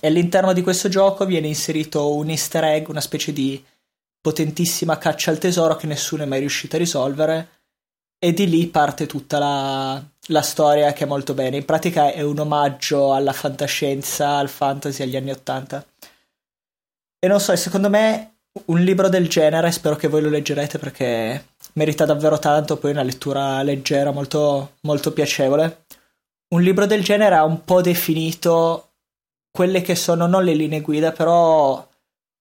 E 0.00 0.08
all'interno 0.08 0.52
di 0.52 0.62
questo 0.62 0.88
gioco 0.88 1.24
viene 1.24 1.46
inserito 1.46 2.14
un 2.14 2.30
easter 2.30 2.64
egg, 2.64 2.88
una 2.88 3.00
specie 3.00 3.32
di 3.32 3.62
potentissima 4.22 4.96
caccia 4.96 5.30
al 5.32 5.38
tesoro 5.38 5.76
che 5.76 5.86
nessuno 5.86 6.22
è 6.22 6.26
mai 6.26 6.38
riuscito 6.38 6.76
a 6.76 6.78
risolvere 6.78 7.48
e 8.18 8.32
di 8.32 8.48
lì 8.48 8.68
parte 8.68 9.06
tutta 9.06 9.38
la, 9.40 10.00
la 10.28 10.42
storia 10.42 10.92
che 10.92 11.02
è 11.02 11.08
molto 11.08 11.34
bene. 11.34 11.56
In 11.56 11.64
pratica 11.64 12.12
è 12.12 12.22
un 12.22 12.38
omaggio 12.38 13.12
alla 13.12 13.32
fantascienza, 13.32 14.36
al 14.36 14.48
fantasy, 14.48 15.02
agli 15.02 15.16
anni 15.16 15.32
Ottanta. 15.32 15.84
E 17.18 17.26
non 17.26 17.40
so, 17.40 17.54
secondo 17.56 17.90
me 17.90 18.36
un 18.66 18.78
libro 18.80 19.08
del 19.08 19.28
genere, 19.28 19.72
spero 19.72 19.96
che 19.96 20.06
voi 20.06 20.22
lo 20.22 20.28
leggerete 20.28 20.78
perché 20.78 21.54
merita 21.74 22.04
davvero 22.04 22.38
tanto, 22.38 22.76
poi 22.76 22.92
una 22.92 23.02
lettura 23.02 23.60
leggera, 23.62 24.12
molto, 24.12 24.74
molto 24.82 25.12
piacevole. 25.12 25.86
Un 26.54 26.62
libro 26.62 26.86
del 26.86 27.02
genere 27.02 27.34
ha 27.34 27.44
un 27.44 27.64
po' 27.64 27.80
definito 27.80 28.90
quelle 29.50 29.82
che 29.82 29.96
sono 29.96 30.28
non 30.28 30.44
le 30.44 30.54
linee 30.54 30.80
guida, 30.80 31.10
però 31.10 31.84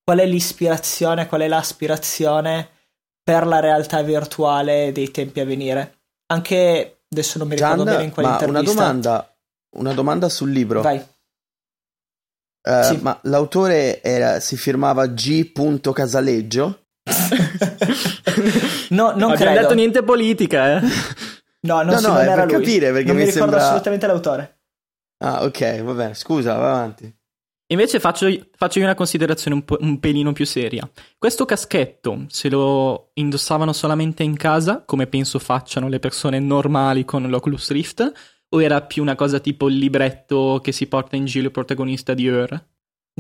qual 0.04 0.20
è 0.20 0.26
l'ispirazione, 0.26 1.28
qual 1.28 1.42
è 1.42 1.48
l'aspirazione 1.48 2.70
per 3.24 3.46
la 3.46 3.60
realtà 3.60 4.02
virtuale 4.02 4.92
dei 4.92 5.12
tempi 5.12 5.40
a 5.40 5.46
venire. 5.46 6.00
Anche 6.28 7.04
adesso 7.12 7.38
non 7.38 7.48
mi 7.48 7.56
ricordo 7.56 7.84
Gian, 7.84 7.94
bene 7.94 8.04
in 8.06 8.12
quale 8.12 8.28
ma 8.30 8.36
una 8.38 8.46
intervista. 8.48 8.74
domanda, 8.80 9.36
una 9.78 9.94
domanda 9.94 10.30
sul 10.30 10.52
libro. 10.52 10.82
Vai. 10.82 10.98
Eh, 12.64 12.84
Sì. 12.84 12.98
Ma 13.02 13.18
l'autore 13.24 14.02
era- 14.02 14.40
si 14.40 14.56
firmava 14.58 15.08
G. 15.08 15.52
Casaleggio? 15.94 16.86
No, 18.92 19.12
non 19.12 19.32
Abbiamo 19.32 19.36
credo. 19.36 19.60
detto 19.62 19.74
niente 19.74 20.04
politica, 20.04 20.78
eh. 20.78 20.82
No, 21.64 21.76
non, 21.84 21.94
No, 21.94 21.98
si- 22.00 22.06
no, 22.08 22.14
non 22.14 22.22
era 22.24 22.34
per 22.36 22.46
lui. 22.46 22.54
capire, 22.54 22.92
perché 22.92 23.08
non 23.08 23.16
mi 23.16 23.22
mi 23.22 23.28
ricordo 23.30 23.50
sembra- 23.52 23.66
assolutamente 23.68 24.08
l'autore. 24.08 24.60
Ah, 25.24 25.44
ok, 25.44 25.82
va 25.84 25.94
bene. 25.94 26.14
Scusa, 26.16 26.56
vai 26.56 26.70
avanti. 26.70 27.16
Invece 27.72 28.02
faccio, 28.02 28.28
faccio 28.56 28.80
io 28.80 28.86
una 28.86 28.96
considerazione 28.96 29.56
un, 29.56 29.66
po', 29.66 29.78
un 29.80 30.00
pelino 30.00 30.34
più 30.34 30.46
seria. 30.46 30.90
Questo 31.18 31.46
caschetto, 31.46 32.26
se 32.28 32.50
lo 32.50 33.12
indossavano 33.14 33.72
solamente 33.72 34.24
in 34.24 34.36
casa, 34.36 34.84
come 34.86 35.08
penso 35.08 35.40
facciano 35.40 35.88
le 35.88 36.00
persone 36.00 36.40
normali 36.40 37.06
con 37.06 37.24
l'Oculus 37.24 37.72
Rift, 37.72 38.12
o 38.50 38.62
era 38.62 38.82
più 38.82 39.02
una 39.02 39.16
cosa 39.16 39.40
tipo 39.40 39.70
il 39.70 39.78
libretto 39.78 40.60
che 40.62 40.74
si 40.74 40.88
porta 40.88 41.16
in 41.16 41.24
giro 41.24 41.46
il 41.46 41.52
protagonista 41.52 42.14
di 42.14 42.28
Ur? 42.28 42.66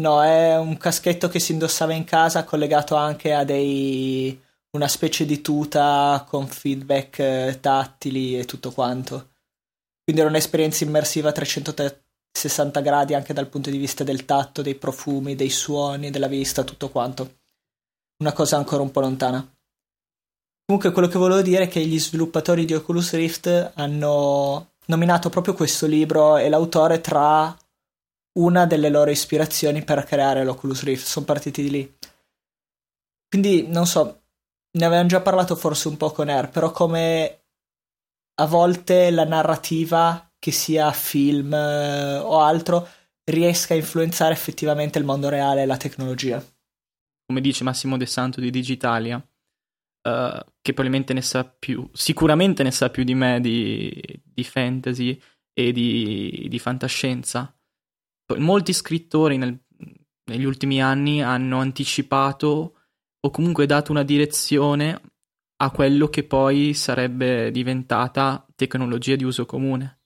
No, 0.01 0.21
è 0.21 0.57
un 0.57 0.75
caschetto 0.77 1.29
che 1.29 1.39
si 1.39 1.53
indossava 1.53 1.93
in 1.93 2.03
casa 2.03 2.43
collegato 2.43 2.95
anche 2.95 3.33
a 3.33 3.45
dei 3.45 4.37
una 4.71 4.87
specie 4.87 5.25
di 5.25 5.41
tuta 5.41 6.25
con 6.27 6.47
feedback 6.47 7.19
eh, 7.19 7.57
tattili 7.61 8.37
e 8.37 8.45
tutto 8.45 8.71
quanto. 8.71 9.29
Quindi 10.03 10.21
era 10.21 10.29
un'esperienza 10.29 10.83
immersiva 10.83 11.29
a 11.29 11.33
360 11.33 12.09
gradi 12.81 13.13
anche 13.13 13.33
dal 13.33 13.47
punto 13.47 13.69
di 13.69 13.77
vista 13.77 14.03
del 14.03 14.25
tatto, 14.25 14.61
dei 14.61 14.75
profumi, 14.75 15.35
dei 15.35 15.49
suoni, 15.49 16.09
della 16.09 16.27
vista, 16.27 16.63
tutto 16.63 16.89
quanto. 16.89 17.39
Una 18.17 18.33
cosa 18.33 18.57
ancora 18.57 18.81
un 18.81 18.91
po' 18.91 19.01
lontana. 19.01 19.45
Comunque 20.65 20.91
quello 20.91 21.07
che 21.07 21.17
volevo 21.17 21.41
dire 21.41 21.65
è 21.65 21.67
che 21.67 21.85
gli 21.85 21.99
sviluppatori 21.99 22.65
di 22.65 22.73
Oculus 22.73 23.13
Rift 23.13 23.71
hanno 23.75 24.73
nominato 24.85 25.29
proprio 25.29 25.53
questo 25.53 25.85
libro 25.85 26.37
e 26.37 26.49
l'autore 26.49 27.01
tra 27.01 27.55
una 28.33 28.65
delle 28.65 28.89
loro 28.89 29.11
ispirazioni 29.11 29.83
per 29.83 30.03
creare 30.05 30.43
l'Oculus 30.43 30.83
Rift. 30.83 31.05
Sono 31.05 31.25
partiti 31.25 31.61
di 31.63 31.69
lì. 31.69 31.97
Quindi 33.27 33.67
non 33.67 33.85
so, 33.85 34.21
ne 34.77 34.85
avevamo 34.85 35.07
già 35.07 35.21
parlato 35.21 35.55
forse 35.55 35.87
un 35.87 35.97
po' 35.97 36.11
con 36.11 36.29
Air, 36.29 36.49
però 36.49 36.71
come 36.71 37.43
a 38.35 38.45
volte 38.45 39.11
la 39.11 39.25
narrativa, 39.25 40.30
che 40.41 40.49
sia 40.51 40.91
film 40.91 41.53
eh, 41.53 42.17
o 42.17 42.39
altro, 42.41 42.87
riesca 43.25 43.75
a 43.75 43.77
influenzare 43.77 44.33
effettivamente 44.33 44.97
il 44.97 45.05
mondo 45.05 45.29
reale 45.29 45.61
e 45.61 45.65
la 45.67 45.77
tecnologia. 45.77 46.43
Come 47.27 47.41
dice 47.41 47.63
Massimo 47.63 47.95
De 47.95 48.07
Santo 48.07 48.41
di 48.41 48.49
Digitalia, 48.49 49.17
uh, 49.17 50.39
che 50.61 50.73
probabilmente 50.73 51.13
ne 51.13 51.21
sa 51.21 51.45
più, 51.45 51.87
sicuramente 51.93 52.63
ne 52.63 52.71
sa 52.71 52.89
più 52.89 53.03
di 53.03 53.13
me 53.13 53.39
di, 53.39 54.01
di 54.23 54.43
fantasy 54.43 55.21
e 55.53 55.71
di, 55.71 56.47
di 56.49 56.59
fantascienza. 56.59 57.55
Molti 58.37 58.73
scrittori 58.73 59.37
nel, 59.37 59.55
negli 60.25 60.43
ultimi 60.43 60.81
anni 60.81 61.21
hanno 61.21 61.59
anticipato 61.59 62.79
o 63.19 63.29
comunque 63.29 63.67
dato 63.67 63.91
una 63.91 64.03
direzione 64.03 64.99
a 65.57 65.69
quello 65.69 66.07
che 66.07 66.23
poi 66.23 66.73
sarebbe 66.73 67.51
diventata 67.51 68.43
tecnologia 68.55 69.15
di 69.15 69.23
uso 69.23 69.45
comune. 69.45 70.00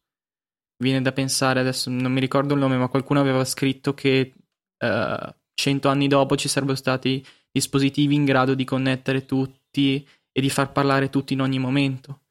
Viene 0.78 1.02
da 1.02 1.14
pensare, 1.14 1.62
adesso 1.62 1.90
non 1.90 2.12
mi 2.12 2.20
ricordo 2.20 2.54
il 2.54 2.60
nome, 2.60 2.78
ma 2.78 2.90
qualcuno 2.90 3.22
aveva 3.22 3.46
scritto 3.46 3.94
che 3.94 4.34
uh, 4.78 5.34
cento 5.54 5.88
anni 5.88 6.08
dopo 6.08 6.36
ci 6.36 6.50
sarebbero 6.50 6.78
stati 6.78 7.26
dispositivi 7.50 8.14
in 8.14 8.26
grado 8.26 8.56
di 8.56 8.66
connettere 8.66 9.26
tutti 9.26 10.06
e 10.32 10.42
di 10.42 10.50
far 10.50 10.74
parlare 10.74 11.10
tutti 11.10 11.32
in 11.32 11.40
ogni 11.42 11.60
momento. 11.60 12.24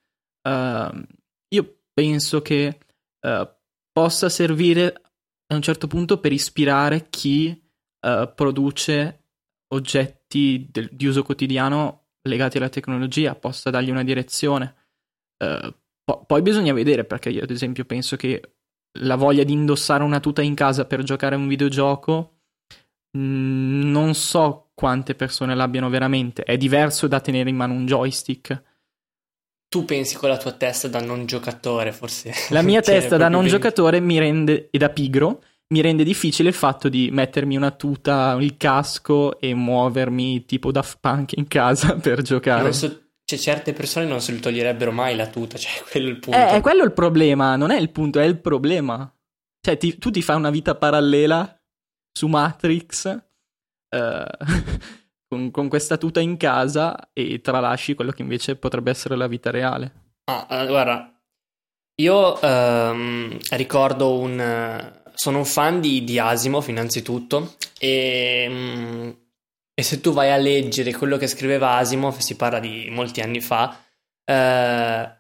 Uh, 0.47 1.03
io 1.49 1.79
penso 1.95 2.43
che 2.43 2.79
uh, 3.21 3.49
possa 3.91 4.29
servire 4.29 5.01
a 5.47 5.55
un 5.55 5.63
certo 5.63 5.87
punto 5.87 6.19
per 6.21 6.33
ispirare 6.33 7.09
chi 7.09 7.63
produce 8.35 9.25
oggetti 9.69 10.69
del, 10.71 10.91
di 10.93 11.07
uso 11.07 11.23
quotidiano 11.23 12.09
legati 12.29 12.59
alla 12.59 12.69
tecnologia, 12.69 13.35
possa 13.35 13.71
dargli 13.71 13.89
una 13.89 14.05
direzione. 14.05 14.75
Po- 16.05 16.25
poi 16.27 16.43
bisogna 16.43 16.73
vedere, 16.73 17.05
perché 17.05 17.31
io 17.31 17.43
ad 17.43 17.51
esempio 17.51 17.85
penso 17.85 18.17
che 18.17 18.41
la 19.01 19.17
voglia 19.17 19.43
di 19.43 19.53
indossare 19.53 20.05
una 20.05 20.21
tuta 20.21 20.43
in 20.43 20.55
casa 20.55 20.85
per 20.85 21.03
giocare 21.03 21.35
a 21.35 21.39
un 21.39 21.49
videogioco 21.49 22.35
mh, 23.13 23.19
mm, 23.19 23.91
non 23.91 24.15
so 24.15 24.71
quante 24.75 25.15
persone 25.15 25.55
l'abbiano 25.55 25.89
veramente. 25.89 26.43
È 26.43 26.57
diverso 26.57 27.07
da 27.07 27.21
tenere 27.21 27.49
in 27.49 27.57
mano 27.57 27.73
un 27.73 27.87
joystick. 27.87 28.63
Tu 29.69 29.85
pensi 29.85 30.17
con 30.17 30.29
la 30.29 30.37
tua 30.37 30.53
testa 30.53 30.89
da 30.89 31.01
non 31.01 31.27
giocatore, 31.27 31.93
forse. 31.93 32.33
La 32.51 32.63
mia 32.63 32.81
testa 32.83 33.17
da 33.17 33.29
non 33.29 33.43
ben... 33.43 33.51
giocatore 33.51 34.01
mi 34.01 34.19
rende, 34.19 34.69
e 34.71 34.79
da 34.79 34.91
pigro, 34.91 35.43
mi 35.69 35.81
rende 35.81 36.05
difficile 36.05 36.51
il 36.51 36.55
fatto 36.55 36.89
di 36.89 37.09
mettermi 37.11 37.57
una 37.57 37.71
tuta, 37.71 38.37
il 38.41 38.57
casco 38.57 39.41
e 39.41 39.55
muovermi 39.55 40.45
tipo 40.45 40.71
Daft 40.71 40.99
Punk 41.01 41.37
in 41.37 41.49
casa 41.49 41.95
per 41.99 42.23
giocare. 42.23 42.73
So, 42.73 43.04
cioè, 43.25 43.39
certe 43.39 43.73
persone 43.73 44.07
non 44.07 44.21
se 44.21 44.33
lo 44.33 44.41
toglierebbero 44.41 44.93
mai 44.93 45.17
la 45.17 45.27
tuta, 45.29 45.57
cioè 45.59 45.83
quello 45.91 46.09
è 46.09 46.11
il 46.11 46.19
punto. 46.19 46.39
Eh, 46.39 46.49
è 46.49 46.61
quello 46.61 46.85
il 46.85 46.93
problema, 46.93 47.57
non 47.57 47.71
è 47.71 47.79
il 47.79 47.91
punto, 47.91 48.21
è 48.21 48.25
il 48.25 48.39
problema. 48.39 49.11
Cioè, 49.61 49.77
ti, 49.77 49.99
tu 49.99 50.11
ti 50.11 50.23
fai 50.23 50.37
una 50.37 50.51
vita 50.51 50.75
parallela 50.75 51.59
su 52.13 52.27
Matrix 52.27 53.07
eh, 53.89 54.27
con, 55.27 55.51
con, 55.51 55.69
questa 55.69 55.97
tuta 55.97 56.21
in 56.21 56.37
casa 56.37 57.11
e 57.13 57.41
tralasci 57.41 57.95
quello 57.95 58.13
che 58.13 58.23
invece 58.23 58.57
potrebbe 58.57 58.91
essere 58.91 59.17
la 59.17 59.27
vita 59.27 59.51
reale. 59.51 60.03
Ah, 60.25 60.47
uh, 60.49 60.67
guarda, 60.67 61.19
io 61.97 62.39
um, 62.43 63.39
ricordo 63.51 64.19
un 64.19 65.03
sono 65.15 65.39
un 65.39 65.45
fan 65.45 65.81
di, 65.81 66.03
di 66.03 66.19
Asimov 66.19 66.69
innanzitutto 66.69 67.55
e, 67.79 68.47
mm, 68.51 69.11
e, 69.75 69.83
se 69.83 70.01
tu 70.01 70.13
vai 70.13 70.31
a 70.31 70.37
leggere 70.37 70.93
quello 70.93 71.17
che 71.17 71.27
scriveva 71.27 71.77
Asimov, 71.77 72.19
si 72.19 72.37
parla 72.37 72.61
di 72.61 72.89
molti 72.91 73.21
anni 73.21 73.41
fa, 73.41 73.85
eh, 74.25 75.13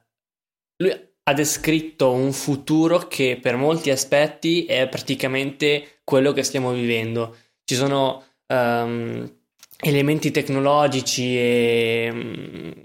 lui 0.77 1.13
ha 1.27 1.33
descritto 1.33 2.13
un 2.13 2.33
futuro 2.33 2.99
che 3.09 3.39
per 3.41 3.57
molti 3.57 3.91
aspetti 3.91 4.67
è 4.67 4.89
praticamente 4.89 6.01
quello 6.05 6.33
che 6.33 6.43
stiamo 6.43 6.73
vivendo. 6.73 7.37
Ci 7.65 7.75
sono 7.75 8.23
um, 8.49 9.33
elementi 9.81 10.31
tecnologici 10.31 11.39
e 11.39 12.09
um, 12.13 12.85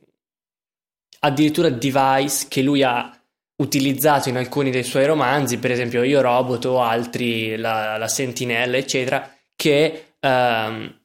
addirittura 1.20 1.70
device 1.70 2.46
che 2.48 2.62
lui 2.62 2.82
ha 2.82 3.14
utilizzato 3.58 4.30
in 4.30 4.38
alcuni 4.38 4.72
dei 4.72 4.84
suoi 4.84 5.06
romanzi, 5.06 5.58
per 5.58 5.72
esempio 5.72 6.04
Io 6.04 6.22
Robot 6.22 6.66
o 6.66 6.82
altri, 6.82 7.58
La, 7.58 7.98
la 7.98 8.08
Sentinella, 8.08 8.78
eccetera, 8.78 9.30
che 9.54 10.14
ehm, 10.18 10.99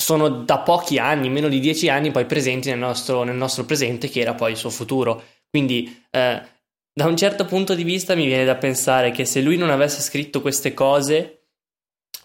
sono 0.00 0.28
da 0.28 0.58
pochi 0.60 0.98
anni, 0.98 1.28
meno 1.28 1.48
di 1.48 1.60
dieci 1.60 1.88
anni, 1.88 2.10
poi 2.10 2.24
presenti 2.24 2.70
nel 2.70 2.78
nostro, 2.78 3.24
nel 3.24 3.36
nostro 3.36 3.64
presente, 3.64 4.08
che 4.08 4.20
era 4.20 4.34
poi 4.34 4.52
il 4.52 4.56
suo 4.56 4.70
futuro. 4.70 5.22
Quindi, 5.50 6.04
eh, 6.10 6.42
da 6.92 7.06
un 7.06 7.16
certo 7.16 7.44
punto 7.44 7.74
di 7.74 7.84
vista, 7.84 8.14
mi 8.14 8.26
viene 8.26 8.44
da 8.44 8.54
pensare 8.56 9.10
che 9.10 9.24
se 9.24 9.40
lui 9.40 9.56
non 9.56 9.70
avesse 9.70 10.00
scritto 10.00 10.40
queste 10.40 10.72
cose, 10.72 11.38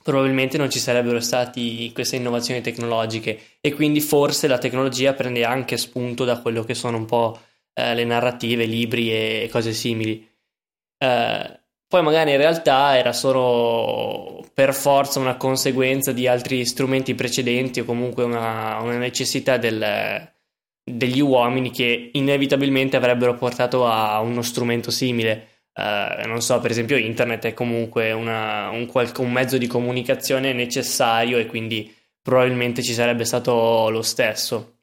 probabilmente 0.03 0.57
non 0.57 0.69
ci 0.69 0.79
sarebbero 0.79 1.19
state 1.19 1.91
queste 1.93 2.17
innovazioni 2.17 2.62
tecnologiche 2.62 3.57
e 3.62 3.73
quindi 3.73 4.01
forse 4.01 4.47
la 4.47 4.57
tecnologia 4.57 5.13
prende 5.13 5.45
anche 5.45 5.77
spunto 5.77 6.25
da 6.25 6.39
quello 6.39 6.63
che 6.63 6.75
sono 6.75 6.97
un 6.97 7.05
po' 7.05 7.39
eh, 7.73 7.95
le 7.95 8.03
narrative, 8.03 8.65
libri 8.65 9.12
e 9.12 9.49
cose 9.51 9.73
simili. 9.73 10.29
Eh, 10.97 11.59
poi 11.93 12.01
magari 12.01 12.32
in 12.32 12.38
realtà 12.38 12.97
era 12.97 13.13
solo 13.13 14.43
per 14.51 14.73
forza 14.73 15.19
una 15.19 15.38
conseguenza 15.38 16.12
di 16.12 16.27
altri 16.27 16.65
strumenti 16.65 17.13
precedenti 17.13 17.82
o 17.82 17.86
comunque 17.86 18.23
una, 18.23 18.79
una 18.82 18.97
necessità 18.97 19.58
del, 19.58 20.27
degli 20.84 21.19
uomini 21.19 21.69
che 21.69 22.10
inevitabilmente 22.13 22.97
avrebbero 22.97 23.36
portato 23.36 23.86
a 23.86 24.19
uno 24.21 24.41
strumento 24.41 24.89
simile. 24.89 25.67
Uh, 25.75 26.25
non 26.25 26.41
so, 26.41 26.60
per 26.60 26.71
esempio, 26.71 26.97
internet 26.97 27.45
è 27.45 27.53
comunque 27.53 28.12
una, 28.12 28.71
un, 28.71 28.89
un, 28.91 29.32
mezzo 29.32 29.60
di 29.60 29.67
comunicazione 29.67 30.51
necessario 30.51 31.38
e 31.38 31.45
quindi 31.45 31.95
probabilmente 32.23 32.82
ci 32.82 32.93
sarebbe 32.93 33.23
stato 33.23 33.91
lo 33.91 34.01
stesso. 34.01 34.77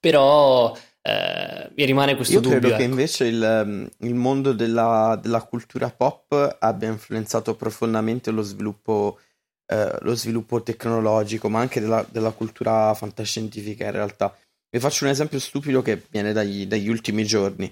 Però 0.00 0.76
eh, 1.06 1.70
mi 1.76 1.84
rimane 1.84 2.16
questo 2.16 2.32
Io 2.32 2.40
dubbio. 2.40 2.56
Io 2.56 2.60
credo 2.60 2.74
ecco. 2.74 2.82
che 2.82 2.90
invece 2.90 3.26
il, 3.26 3.90
il 3.98 4.14
mondo 4.14 4.54
della, 4.54 5.18
della, 5.20 5.42
cultura 5.42 5.90
pop 5.90 6.56
abbia 6.58 6.88
influenzato 6.88 7.54
profondamente 7.56 8.30
lo 8.30 8.40
sviluppo, 8.40 9.18
eh, 9.66 9.98
lo 10.00 10.14
sviluppo 10.14 10.62
tecnologico, 10.62 11.50
ma 11.50 11.60
anche 11.60 11.80
della, 11.80 12.06
della, 12.10 12.30
cultura 12.30 12.94
fantascientifica 12.94 13.84
in 13.84 13.90
realtà. 13.90 14.34
Vi 14.70 14.80
faccio 14.80 15.04
un 15.04 15.10
esempio 15.10 15.38
stupido 15.38 15.82
che 15.82 16.02
viene 16.08 16.32
dagli, 16.32 16.66
dagli 16.66 16.88
ultimi 16.88 17.26
giorni. 17.26 17.70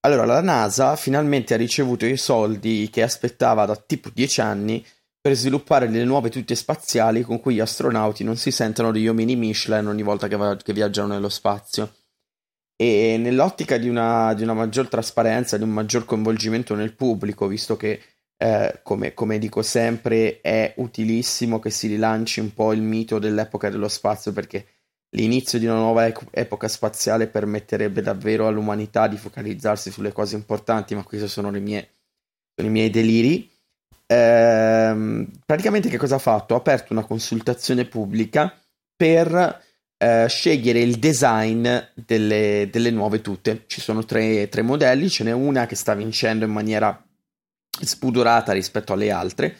Allora, 0.00 0.24
la 0.24 0.40
NASA 0.40 0.96
finalmente 0.96 1.52
ha 1.52 1.58
ricevuto 1.58 2.06
i 2.06 2.16
soldi 2.16 2.88
che 2.90 3.02
aspettava 3.02 3.66
da 3.66 3.76
tipo 3.76 4.08
10 4.10 4.40
anni 4.40 4.82
per 5.20 5.34
sviluppare 5.34 5.86
le 5.86 6.02
nuove 6.04 6.30
tute 6.30 6.54
spaziali 6.54 7.20
con 7.20 7.40
cui 7.40 7.56
gli 7.56 7.60
astronauti 7.60 8.24
non 8.24 8.36
si 8.36 8.50
sentono 8.50 8.90
degli 8.90 9.06
omini 9.06 9.36
Michelin 9.36 9.86
ogni 9.86 10.02
volta 10.02 10.28
che, 10.28 10.36
va- 10.36 10.56
che 10.56 10.72
viaggiano 10.72 11.08
nello 11.08 11.28
spazio 11.28 11.92
e 12.80 13.18
nell'ottica 13.18 13.76
di 13.76 13.90
una, 13.90 14.32
di 14.32 14.42
una, 14.42 14.54
maggior 14.54 14.88
trasparenza, 14.88 15.58
di 15.58 15.64
un 15.64 15.68
maggior 15.68 16.06
coinvolgimento 16.06 16.74
nel 16.74 16.94
pubblico, 16.94 17.46
visto 17.46 17.76
che, 17.76 18.00
eh, 18.38 18.80
come, 18.82 19.12
come, 19.12 19.38
dico 19.38 19.60
sempre, 19.60 20.40
è 20.40 20.72
utilissimo 20.78 21.58
che 21.58 21.68
si 21.68 21.88
rilanci 21.88 22.40
un 22.40 22.54
po' 22.54 22.72
il 22.72 22.80
mito 22.80 23.18
dell'epoca 23.18 23.68
dello 23.68 23.88
spazio, 23.88 24.32
perché 24.32 24.64
l'inizio 25.10 25.58
di 25.58 25.66
una 25.66 25.74
nuova 25.74 26.06
ec- 26.06 26.24
epoca 26.30 26.68
spaziale 26.68 27.26
permetterebbe 27.26 28.00
davvero 28.00 28.46
all'umanità 28.46 29.08
di 29.08 29.18
focalizzarsi 29.18 29.90
sulle 29.90 30.12
cose 30.12 30.36
importanti, 30.36 30.94
ma 30.94 31.02
questi 31.02 31.28
sono, 31.28 31.50
mie, 31.50 31.90
sono 32.54 32.68
i 32.68 32.72
miei 32.72 32.88
deliri. 32.88 33.46
Ehm, 34.06 35.30
praticamente 35.44 35.90
che 35.90 35.98
cosa 35.98 36.14
ha 36.14 36.18
fatto? 36.18 36.54
Ha 36.54 36.56
aperto 36.56 36.94
una 36.94 37.04
consultazione 37.04 37.84
pubblica 37.84 38.50
per 38.96 39.68
eh, 40.02 40.26
scegliere 40.28 40.80
il 40.80 40.98
design 40.98 41.68
delle, 41.94 42.68
delle, 42.72 42.90
nuove 42.90 43.20
tute. 43.20 43.64
Ci 43.66 43.82
sono 43.82 44.02
tre, 44.06 44.48
tre 44.48 44.62
modelli, 44.62 45.10
ce 45.10 45.24
n'è 45.24 45.32
una 45.32 45.66
che 45.66 45.74
sta 45.74 45.92
vincendo 45.92 46.46
in 46.46 46.52
maniera 46.52 47.04
spudorata 47.82 48.52
rispetto 48.52 48.94
alle 48.94 49.10
altre. 49.10 49.56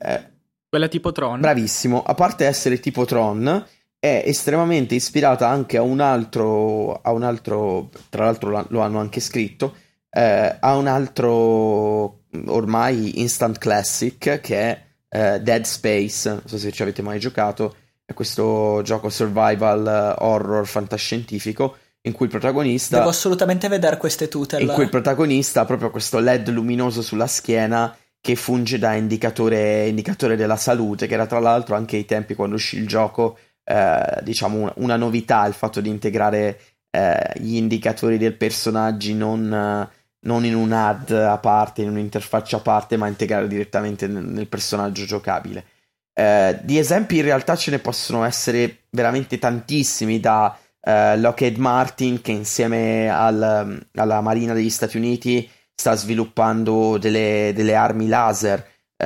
Eh, 0.00 0.24
Quella 0.68 0.88
tipo 0.88 1.12
Tron. 1.12 1.40
Bravissimo, 1.40 2.02
a 2.02 2.14
parte 2.14 2.46
essere 2.46 2.80
tipo 2.80 3.04
Tron, 3.04 3.64
è 4.00 4.24
estremamente 4.26 4.96
ispirata 4.96 5.48
anche 5.48 5.76
a 5.76 5.82
un 5.82 6.00
altro, 6.00 7.00
a 7.00 7.12
un 7.12 7.22
altro 7.22 7.90
tra 8.08 8.24
l'altro 8.24 8.66
lo 8.68 8.80
hanno 8.80 8.98
anche 8.98 9.20
scritto, 9.20 9.76
eh, 10.10 10.56
a 10.58 10.76
un 10.76 10.88
altro 10.88 12.22
ormai 12.46 13.20
instant 13.20 13.58
classic 13.58 14.40
che 14.40 14.58
è 14.58 14.84
eh, 15.08 15.40
Dead 15.40 15.62
Space, 15.62 16.28
non 16.28 16.42
so 16.44 16.58
se 16.58 16.72
ci 16.72 16.82
avete 16.82 17.02
mai 17.02 17.20
giocato, 17.20 17.76
questo 18.14 18.80
gioco 18.82 19.08
survival 19.08 19.86
eh, 19.86 20.24
horror 20.24 20.66
fantascientifico 20.66 21.76
in 22.06 22.12
cui 22.12 22.26
il 22.26 22.30
protagonista... 22.30 22.98
Devo 22.98 23.10
assolutamente 23.10 23.68
vedere 23.68 23.96
queste 23.96 24.28
tutel. 24.28 24.62
In 24.62 24.68
cui 24.68 24.84
il 24.84 24.90
protagonista 24.90 25.62
ha 25.62 25.64
proprio 25.64 25.90
questo 25.90 26.20
LED 26.20 26.48
luminoso 26.50 27.02
sulla 27.02 27.26
schiena 27.26 27.94
che 28.20 28.36
funge 28.36 28.78
da 28.78 28.94
indicatore, 28.94 29.88
indicatore 29.88 30.36
della 30.36 30.56
salute, 30.56 31.06
che 31.06 31.14
era 31.14 31.26
tra 31.26 31.40
l'altro 31.40 31.74
anche 31.74 31.96
ai 31.96 32.04
tempi 32.04 32.34
quando 32.34 32.56
uscì 32.56 32.76
il 32.76 32.86
gioco, 32.86 33.38
eh, 33.64 34.20
diciamo, 34.22 34.58
una, 34.58 34.72
una, 34.76 34.96
novità, 34.96 35.46
il 35.46 35.54
fatto 35.54 35.80
di 35.80 35.88
integrare 35.88 36.60
eh, 36.90 37.32
gli 37.36 37.56
indicatori 37.56 38.18
del 38.18 38.34
personaggio 38.34 39.12
non, 39.14 39.88
non, 40.20 40.44
in 40.44 40.54
un 40.54 40.72
ad 40.72 41.10
a 41.10 41.38
parte, 41.38 41.82
in 41.82 41.90
un'interfaccia 41.90 42.58
a 42.58 42.60
parte, 42.60 42.96
ma 42.96 43.08
integrare 43.08 43.48
direttamente 43.48 44.06
nel 44.06 44.46
personaggio 44.46 45.04
giocabile. 45.04 45.64
Eh, 46.18 46.58
di 46.62 46.78
esempi 46.78 47.16
in 47.16 47.22
realtà 47.22 47.56
ce 47.56 47.70
ne 47.70 47.78
possono 47.78 48.24
essere 48.24 48.84
veramente 48.88 49.38
tantissimi 49.38 50.18
da 50.18 50.58
uh, 50.80 51.20
Lockheed 51.20 51.58
Martin 51.58 52.22
che 52.22 52.32
insieme 52.32 53.10
al, 53.10 53.86
alla 53.94 54.20
Marina 54.22 54.54
degli 54.54 54.70
Stati 54.70 54.96
Uniti 54.96 55.46
sta 55.74 55.94
sviluppando 55.94 56.96
delle, 56.96 57.52
delle 57.54 57.74
armi 57.74 58.08
laser. 58.08 58.66
Uh, 58.96 59.04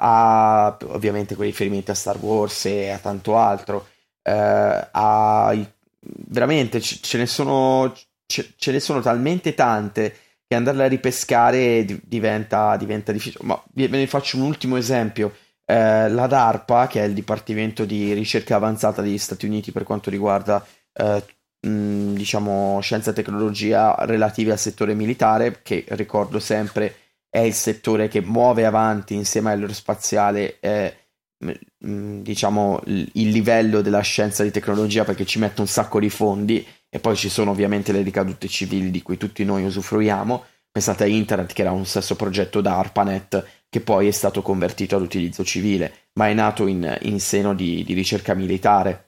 ha 0.00 0.76
ovviamente 0.86 1.36
quei 1.36 1.50
riferimenti 1.50 1.92
a 1.92 1.94
Star 1.94 2.16
Wars 2.18 2.64
e 2.64 2.90
a 2.90 2.98
tanto 2.98 3.38
altro. 3.38 3.86
Uh, 4.24 4.84
ha, 4.90 5.54
veramente 6.26 6.80
ce, 6.80 6.98
ce 7.00 7.18
ne 7.18 7.26
sono 7.26 7.94
ce, 8.26 8.54
ce, 8.56 8.72
ne 8.72 8.80
sono 8.80 9.00
talmente 9.00 9.54
tante 9.54 10.16
che 10.48 10.56
andarle 10.56 10.84
a 10.86 10.88
ripescare 10.88 11.84
diventa, 12.02 12.76
diventa 12.76 13.12
difficile. 13.12 13.44
Ma 13.46 13.62
ve 13.74 13.86
ne 13.86 14.08
faccio 14.08 14.38
un 14.38 14.42
ultimo 14.42 14.76
esempio 14.76 15.32
eh, 15.66 16.08
la 16.08 16.26
DARPA, 16.26 16.86
che 16.86 17.02
è 17.02 17.04
il 17.04 17.12
Dipartimento 17.12 17.84
di 17.84 18.12
Ricerca 18.12 18.56
Avanzata 18.56 19.02
degli 19.02 19.18
Stati 19.18 19.46
Uniti 19.46 19.72
per 19.72 19.82
quanto 19.82 20.08
riguarda 20.08 20.64
eh, 20.92 21.22
diciamo 21.60 22.78
scienza 22.80 23.10
e 23.10 23.14
tecnologia 23.14 23.96
relative 24.00 24.52
al 24.52 24.58
settore 24.58 24.94
militare, 24.94 25.60
che 25.62 25.84
ricordo 25.88 26.38
sempre 26.38 26.94
è 27.28 27.40
il 27.40 27.54
settore 27.54 28.08
che 28.08 28.22
muove 28.22 28.64
avanti 28.64 29.14
insieme 29.14 29.52
all'aerospaziale 29.52 30.58
eh, 30.60 30.96
diciamo 31.78 32.80
il 32.86 33.28
livello 33.28 33.82
della 33.82 34.00
scienza 34.00 34.42
e 34.42 34.46
di 34.46 34.52
tecnologia 34.52 35.04
perché 35.04 35.26
ci 35.26 35.38
mette 35.38 35.60
un 35.60 35.66
sacco 35.66 36.00
di 36.00 36.08
fondi 36.08 36.66
e 36.88 36.98
poi 36.98 37.14
ci 37.14 37.28
sono 37.28 37.50
ovviamente 37.50 37.92
le 37.92 38.00
ricadute 38.00 38.48
civili 38.48 38.90
di 38.90 39.02
cui 39.02 39.18
tutti 39.18 39.44
noi 39.44 39.64
usufruiamo. 39.64 40.44
Pensate 40.70 41.04
a 41.04 41.06
internet 41.06 41.52
che 41.52 41.62
era 41.62 41.72
un 41.72 41.84
stesso 41.84 42.16
progetto 42.16 42.60
da 42.60 42.78
ARPANET 42.78 43.46
che 43.68 43.80
poi 43.80 44.08
è 44.08 44.12
stato 44.12 44.42
convertito 44.42 44.96
all'utilizzo 44.96 45.44
civile 45.44 46.10
ma 46.14 46.28
è 46.28 46.34
nato 46.34 46.66
in, 46.66 46.96
in 47.02 47.20
seno 47.20 47.54
di, 47.54 47.84
di 47.84 47.94
ricerca 47.94 48.34
militare 48.34 49.06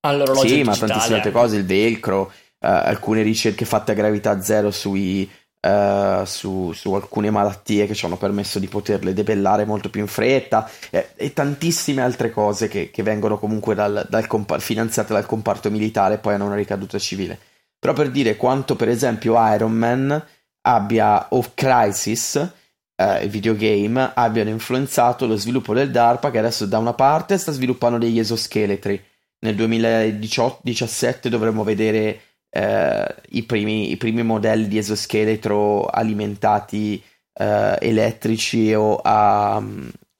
All'orologio 0.00 0.48
sì, 0.48 0.54
digitale. 0.54 0.78
ma 0.78 0.86
tantissime 0.86 1.16
altre 1.16 1.30
cose, 1.30 1.56
il 1.56 1.66
velcro, 1.66 2.22
uh, 2.22 2.30
alcune 2.58 3.22
ricerche 3.22 3.64
fatte 3.64 3.92
a 3.92 3.94
gravità 3.94 4.40
zero 4.40 4.70
sui, 4.70 5.30
uh, 5.60 6.24
su, 6.24 6.72
su, 6.72 6.92
alcune 6.94 7.30
malattie 7.30 7.86
che 7.86 7.94
ci 7.94 8.06
hanno 8.06 8.16
permesso 8.16 8.58
di 8.58 8.66
poterle 8.66 9.12
debellare 9.12 9.66
molto 9.66 9.90
più 9.90 10.00
in 10.00 10.06
fretta 10.06 10.68
e, 10.88 11.10
e 11.16 11.32
tantissime 11.34 12.00
altre 12.00 12.30
cose 12.30 12.68
che, 12.68 12.90
che 12.90 13.02
vengono 13.02 13.38
comunque 13.38 13.74
dal, 13.74 14.06
dal 14.08 14.26
compar- 14.26 14.62
finanziate 14.62 15.12
dal 15.12 15.26
comparto 15.26 15.70
militare 15.70 16.14
e 16.14 16.18
poi 16.18 16.34
hanno 16.34 16.46
una 16.46 16.54
ricaduta 16.54 16.98
civile. 16.98 17.38
Però 17.78 17.92
per 17.92 18.10
dire 18.10 18.36
quanto 18.36 18.76
per 18.76 18.88
esempio 18.88 19.34
Iron 19.52 19.72
Man 19.72 20.24
abbia 20.62 21.26
o 21.30 21.44
Crisis 21.54 22.52
Il 23.00 23.30
videogame 23.30 24.10
abbiano 24.14 24.50
influenzato 24.50 25.26
lo 25.26 25.36
sviluppo 25.36 25.72
del 25.72 25.90
DARPA 25.90 26.30
che 26.30 26.38
adesso 26.38 26.66
da 26.66 26.78
una 26.78 26.92
parte 26.92 27.38
sta 27.38 27.50
sviluppando 27.50 27.96
degli 27.96 28.18
esoscheletri 28.18 29.02
nel 29.40 29.54
2017 29.54 31.28
dovremmo 31.28 31.64
vedere 31.64 32.20
eh, 32.50 33.14
i, 33.30 33.42
primi, 33.44 33.90
i, 33.90 33.96
primi, 33.96 34.22
modelli 34.22 34.68
di 34.68 34.78
esoscheletro 34.78 35.86
alimentati 35.86 37.02
eh, 37.32 37.76
elettrici 37.80 38.74
o 38.74 38.96
a, 38.96 39.62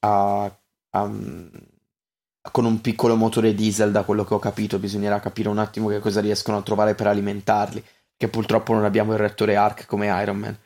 a, 0.01 0.59
a, 0.91 1.11
con 2.51 2.65
un 2.65 2.81
piccolo 2.81 3.17
motore 3.17 3.55
diesel 3.55 3.93
da 3.93 4.05
quello 4.05 4.25
che 4.25 4.35
ho 4.35 4.39
capito. 4.39 4.79
Bisognerà 4.79 5.21
capire 5.21 5.49
un 5.49 5.59
attimo 5.59 5.89
che 5.89 5.99
cosa 5.99 6.21
riescono 6.21 6.59
a 6.59 6.63
trovare 6.63 6.95
per 6.95 7.09
alimentarli 7.09 7.85
che 8.17 8.29
purtroppo 8.29 8.73
non 8.73 8.85
abbiamo 8.85 9.13
il 9.13 9.19
reattore 9.19 9.57
ARC 9.57 9.87
come 9.87 10.07
Iron 10.07 10.37
Man 10.39 10.57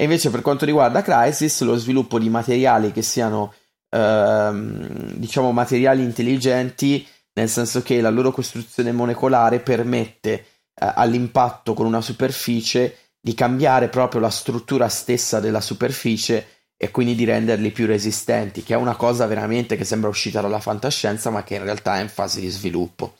e 0.00 0.04
invece 0.04 0.30
per 0.30 0.40
quanto 0.40 0.64
riguarda 0.64 1.02
Crisis 1.02 1.60
lo 1.60 1.76
sviluppo 1.76 2.18
di 2.18 2.30
materiali 2.30 2.90
che 2.90 3.02
siano 3.02 3.52
ehm, 3.90 5.16
diciamo 5.16 5.52
materiali 5.52 6.02
intelligenti 6.02 7.06
nel 7.34 7.50
senso 7.50 7.82
che 7.82 8.00
la 8.00 8.08
loro 8.08 8.30
costruzione 8.30 8.92
molecolare 8.92 9.60
permette 9.60 10.30
eh, 10.32 10.44
all'impatto 10.74 11.74
con 11.74 11.84
una 11.84 12.00
superficie 12.00 12.96
di 13.20 13.34
cambiare 13.34 13.90
proprio 13.90 14.22
la 14.22 14.30
struttura 14.30 14.88
stessa 14.88 15.38
della 15.38 15.60
superficie 15.60 16.46
e 16.78 16.90
quindi 16.90 17.14
di 17.14 17.26
renderli 17.26 17.70
più 17.70 17.84
resistenti, 17.84 18.62
che 18.62 18.72
è 18.72 18.78
una 18.78 18.96
cosa 18.96 19.26
veramente 19.26 19.76
che 19.76 19.84
sembra 19.84 20.08
uscita 20.08 20.40
dalla 20.40 20.60
fantascienza, 20.60 21.28
ma 21.28 21.42
che 21.42 21.56
in 21.56 21.62
realtà 21.62 21.98
è 21.98 22.00
in 22.00 22.08
fase 22.08 22.40
di 22.40 22.48
sviluppo. 22.48 23.16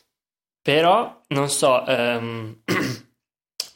Però, 0.62 1.20
non 1.28 1.50
so, 1.50 1.84
um, 1.86 2.56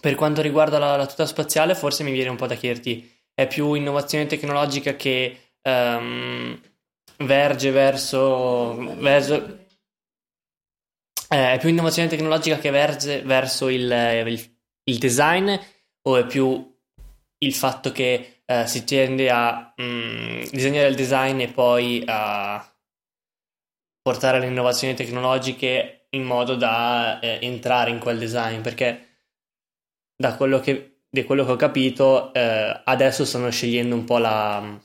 per 0.05 0.17
quanto 0.17 0.43
riguarda 0.43 0.79
la, 0.79 0.97
la, 0.97 1.07
tuta 1.07 1.25
spaziale, 1.25 1.75
forse 1.75 2.05
mi 2.05 2.13
viene 2.13 2.29
un 2.29 2.37
po' 2.37 2.47
da 2.47 2.57
chiederti, 2.57 3.11
è 3.33 3.47
più 3.47 3.73
innovazione 3.73 4.27
tecnologica 4.27 4.97
che 4.97 5.55
um, 5.63 6.61
verge 7.21 7.71
verso, 7.71 8.75
verso 8.99 9.67
eh, 11.31 11.55
è 11.55 11.59
più 11.59 11.71
innovazione 11.71 12.11
tecnologica 12.11 12.59
che 12.59 12.69
verge 12.69 13.23
verso 13.23 13.71
il, 13.71 13.91
il, 14.27 14.57
il, 14.91 14.99
design 14.99 15.55
o 16.03 16.17
è 16.19 16.27
più 16.27 16.77
il 17.39 17.55
fatto 17.55 17.91
che 17.91 18.43
eh, 18.45 18.67
si 18.67 18.85
tende 18.85 19.31
a 19.31 19.73
mh, 19.75 19.83
mm, 19.83 20.43
disegnare 20.51 20.89
il 20.89 20.97
design 20.97 21.41
e 21.41 21.49
poi 21.49 22.03
a 22.05 22.63
portare 24.03 24.39
le 24.39 24.49
innovazioni 24.49 24.93
tecnologiche 24.93 26.09
in 26.11 26.25
modo 26.25 26.57
da 26.57 27.21
eh, 27.21 27.39
entrare 27.41 27.89
in 27.89 27.99
quel 28.01 28.19
design? 28.19 28.61
Perché 28.61 29.13
da 30.17 30.37
quello 30.37 30.61
che, 30.61 31.01
quello 31.27 31.45
che 31.45 31.53
ho 31.53 31.57
capito 31.57 32.33
eh, 32.33 32.83
adesso 32.85 33.25
stanno 33.25 33.51
scegliendo 33.51 33.95
un 33.95 34.05
po' 34.05 34.19
la 34.19 34.81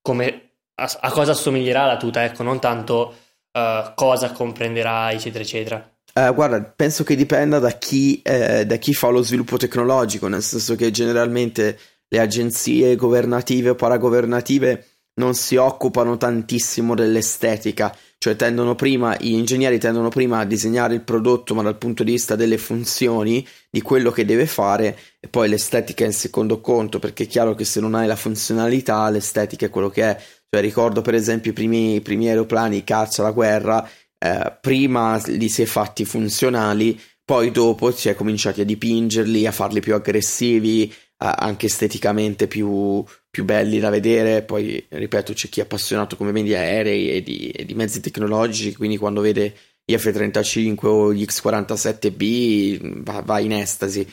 come 0.00 0.50
a, 0.74 0.98
a 1.00 1.10
cosa 1.10 1.32
assomiglierà 1.32 1.86
la 1.86 1.96
tuta 1.96 2.24
ecco 2.24 2.42
non 2.42 2.60
tanto 2.60 3.14
uh, 3.54 3.94
cosa 3.94 4.32
comprenderà, 4.32 5.12
eccetera, 5.12 5.42
eccetera? 5.42 5.90
Uh, 6.12 6.32
guarda, 6.34 6.62
penso 6.62 7.02
che 7.02 7.16
dipenda 7.16 7.58
da 7.58 7.72
chi, 7.72 8.20
eh, 8.22 8.64
da 8.66 8.76
chi 8.76 8.94
fa 8.94 9.08
lo 9.08 9.22
sviluppo 9.22 9.56
tecnologico, 9.56 10.28
nel 10.28 10.42
senso 10.42 10.76
che 10.76 10.90
generalmente 10.90 11.78
le 12.08 12.20
agenzie 12.20 12.94
governative 12.94 13.70
o 13.70 13.74
paragovernative 13.74 14.86
non 15.14 15.34
si 15.34 15.56
occupano 15.56 16.16
tantissimo 16.16 16.94
dell'estetica, 16.94 17.96
cioè 18.24 18.36
tendono 18.36 18.74
prima, 18.74 19.14
gli 19.20 19.34
ingegneri 19.34 19.78
tendono 19.78 20.08
prima 20.08 20.38
a 20.38 20.44
disegnare 20.46 20.94
il 20.94 21.02
prodotto, 21.02 21.54
ma 21.54 21.60
dal 21.60 21.76
punto 21.76 22.02
di 22.02 22.12
vista 22.12 22.36
delle 22.36 22.56
funzioni, 22.56 23.46
di 23.68 23.82
quello 23.82 24.10
che 24.10 24.24
deve 24.24 24.46
fare, 24.46 24.98
e 25.20 25.28
poi 25.28 25.46
l'estetica 25.46 26.04
è 26.04 26.06
in 26.06 26.14
secondo 26.14 26.58
conto, 26.62 26.98
perché 26.98 27.24
è 27.24 27.26
chiaro 27.26 27.54
che 27.54 27.66
se 27.66 27.80
non 27.80 27.94
hai 27.94 28.06
la 28.06 28.16
funzionalità, 28.16 29.10
l'estetica 29.10 29.66
è 29.66 29.68
quello 29.68 29.90
che 29.90 30.02
è. 30.04 30.22
Cioè, 30.48 30.62
ricordo 30.62 31.02
per 31.02 31.12
esempio 31.12 31.50
i 31.50 31.54
primi, 31.54 31.96
i 31.96 32.00
primi 32.00 32.26
aeroplani, 32.28 32.78
i 32.78 32.84
cazzo 32.84 33.20
alla 33.20 33.32
guerra, 33.32 33.86
eh, 34.16 34.56
prima 34.58 35.20
li 35.26 35.50
si 35.50 35.60
è 35.60 35.66
fatti 35.66 36.06
funzionali, 36.06 36.98
poi 37.22 37.50
dopo 37.50 37.90
si 37.90 38.08
è 38.08 38.14
cominciati 38.14 38.62
a 38.62 38.64
dipingerli, 38.64 39.46
a 39.46 39.52
farli 39.52 39.80
più 39.80 39.92
aggressivi, 39.92 40.90
anche 41.32 41.66
esteticamente 41.66 42.46
più, 42.46 43.04
più, 43.30 43.44
belli 43.44 43.78
da 43.78 43.90
vedere. 43.90 44.42
Poi, 44.42 44.84
ripeto, 44.88 45.32
c'è 45.32 45.48
chi 45.48 45.60
è 45.60 45.62
appassionato 45.64 46.16
come 46.16 46.32
me 46.32 46.40
aerei 46.54 47.10
e 47.10 47.22
di, 47.22 47.48
e 47.50 47.64
di 47.64 47.74
mezzi 47.74 48.00
tecnologici, 48.00 48.74
quindi 48.74 48.96
quando 48.96 49.20
vede 49.20 49.54
gli 49.84 49.96
F-35 49.96 50.86
o 50.86 51.12
gli 51.12 51.24
X-47B 51.24 53.02
va, 53.02 53.20
va 53.24 53.38
in 53.38 53.52
estasi. 53.52 54.06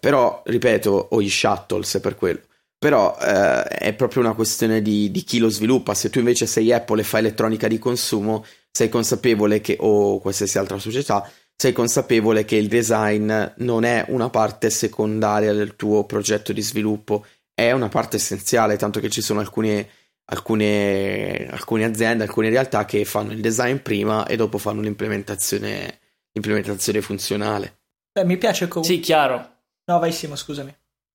Però, 0.00 0.42
ripeto, 0.44 1.08
o 1.10 1.20
gli 1.20 1.30
shuttles 1.30 1.98
per 2.00 2.14
quello 2.16 2.40
però 2.84 3.16
eh, 3.18 3.62
è 3.62 3.94
proprio 3.94 4.22
una 4.22 4.34
questione 4.34 4.82
di, 4.82 5.10
di, 5.10 5.24
chi 5.24 5.38
lo 5.38 5.48
sviluppa. 5.48 5.94
Se 5.94 6.10
tu 6.10 6.18
invece 6.18 6.44
sei 6.44 6.70
Apple 6.70 7.00
e 7.00 7.04
fai 7.04 7.20
elettronica 7.20 7.66
di 7.66 7.78
consumo, 7.78 8.44
sei 8.70 8.90
consapevole 8.90 9.62
che, 9.62 9.78
o 9.80 10.18
qualsiasi 10.18 10.58
altra 10.58 10.78
società, 10.78 11.26
sei 11.56 11.72
consapevole 11.72 12.44
che 12.44 12.56
il 12.56 12.68
design 12.68 13.32
non 13.56 13.84
è 13.84 14.04
una 14.08 14.28
parte 14.30 14.70
secondaria 14.70 15.52
del 15.52 15.76
tuo 15.76 16.04
progetto 16.04 16.52
di 16.52 16.62
sviluppo, 16.62 17.24
è 17.54 17.70
una 17.70 17.88
parte 17.88 18.16
essenziale, 18.16 18.76
tanto 18.76 19.00
che 19.00 19.08
ci 19.08 19.22
sono 19.22 19.40
alcune, 19.40 19.88
alcune, 20.26 21.48
alcune 21.50 21.84
aziende, 21.84 22.24
alcune 22.24 22.50
realtà 22.50 22.84
che 22.84 23.04
fanno 23.04 23.32
il 23.32 23.40
design 23.40 23.76
prima 23.76 24.26
e 24.26 24.36
dopo 24.36 24.58
fanno 24.58 24.80
l'implementazione, 24.80 26.00
l'implementazione 26.32 27.00
funzionale. 27.00 27.78
Beh, 28.12 28.24
mi 28.24 28.36
piace 28.36 28.68
comunque. 28.68 28.94
Sì, 28.94 29.00
chiaro. 29.00 29.52
No, 29.86 29.98
vai 29.98 30.12
Simo, 30.12 30.36
scusami. 30.36 30.74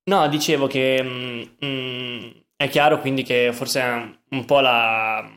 No, 0.10 0.28
dicevo 0.28 0.68
che 0.68 1.02
mm, 1.04 1.42
mm, 1.66 2.30
è 2.56 2.68
chiaro 2.70 3.00
quindi 3.00 3.24
che 3.24 3.52
forse 3.54 4.22
un 4.30 4.46
po' 4.46 4.60
la, 4.60 5.30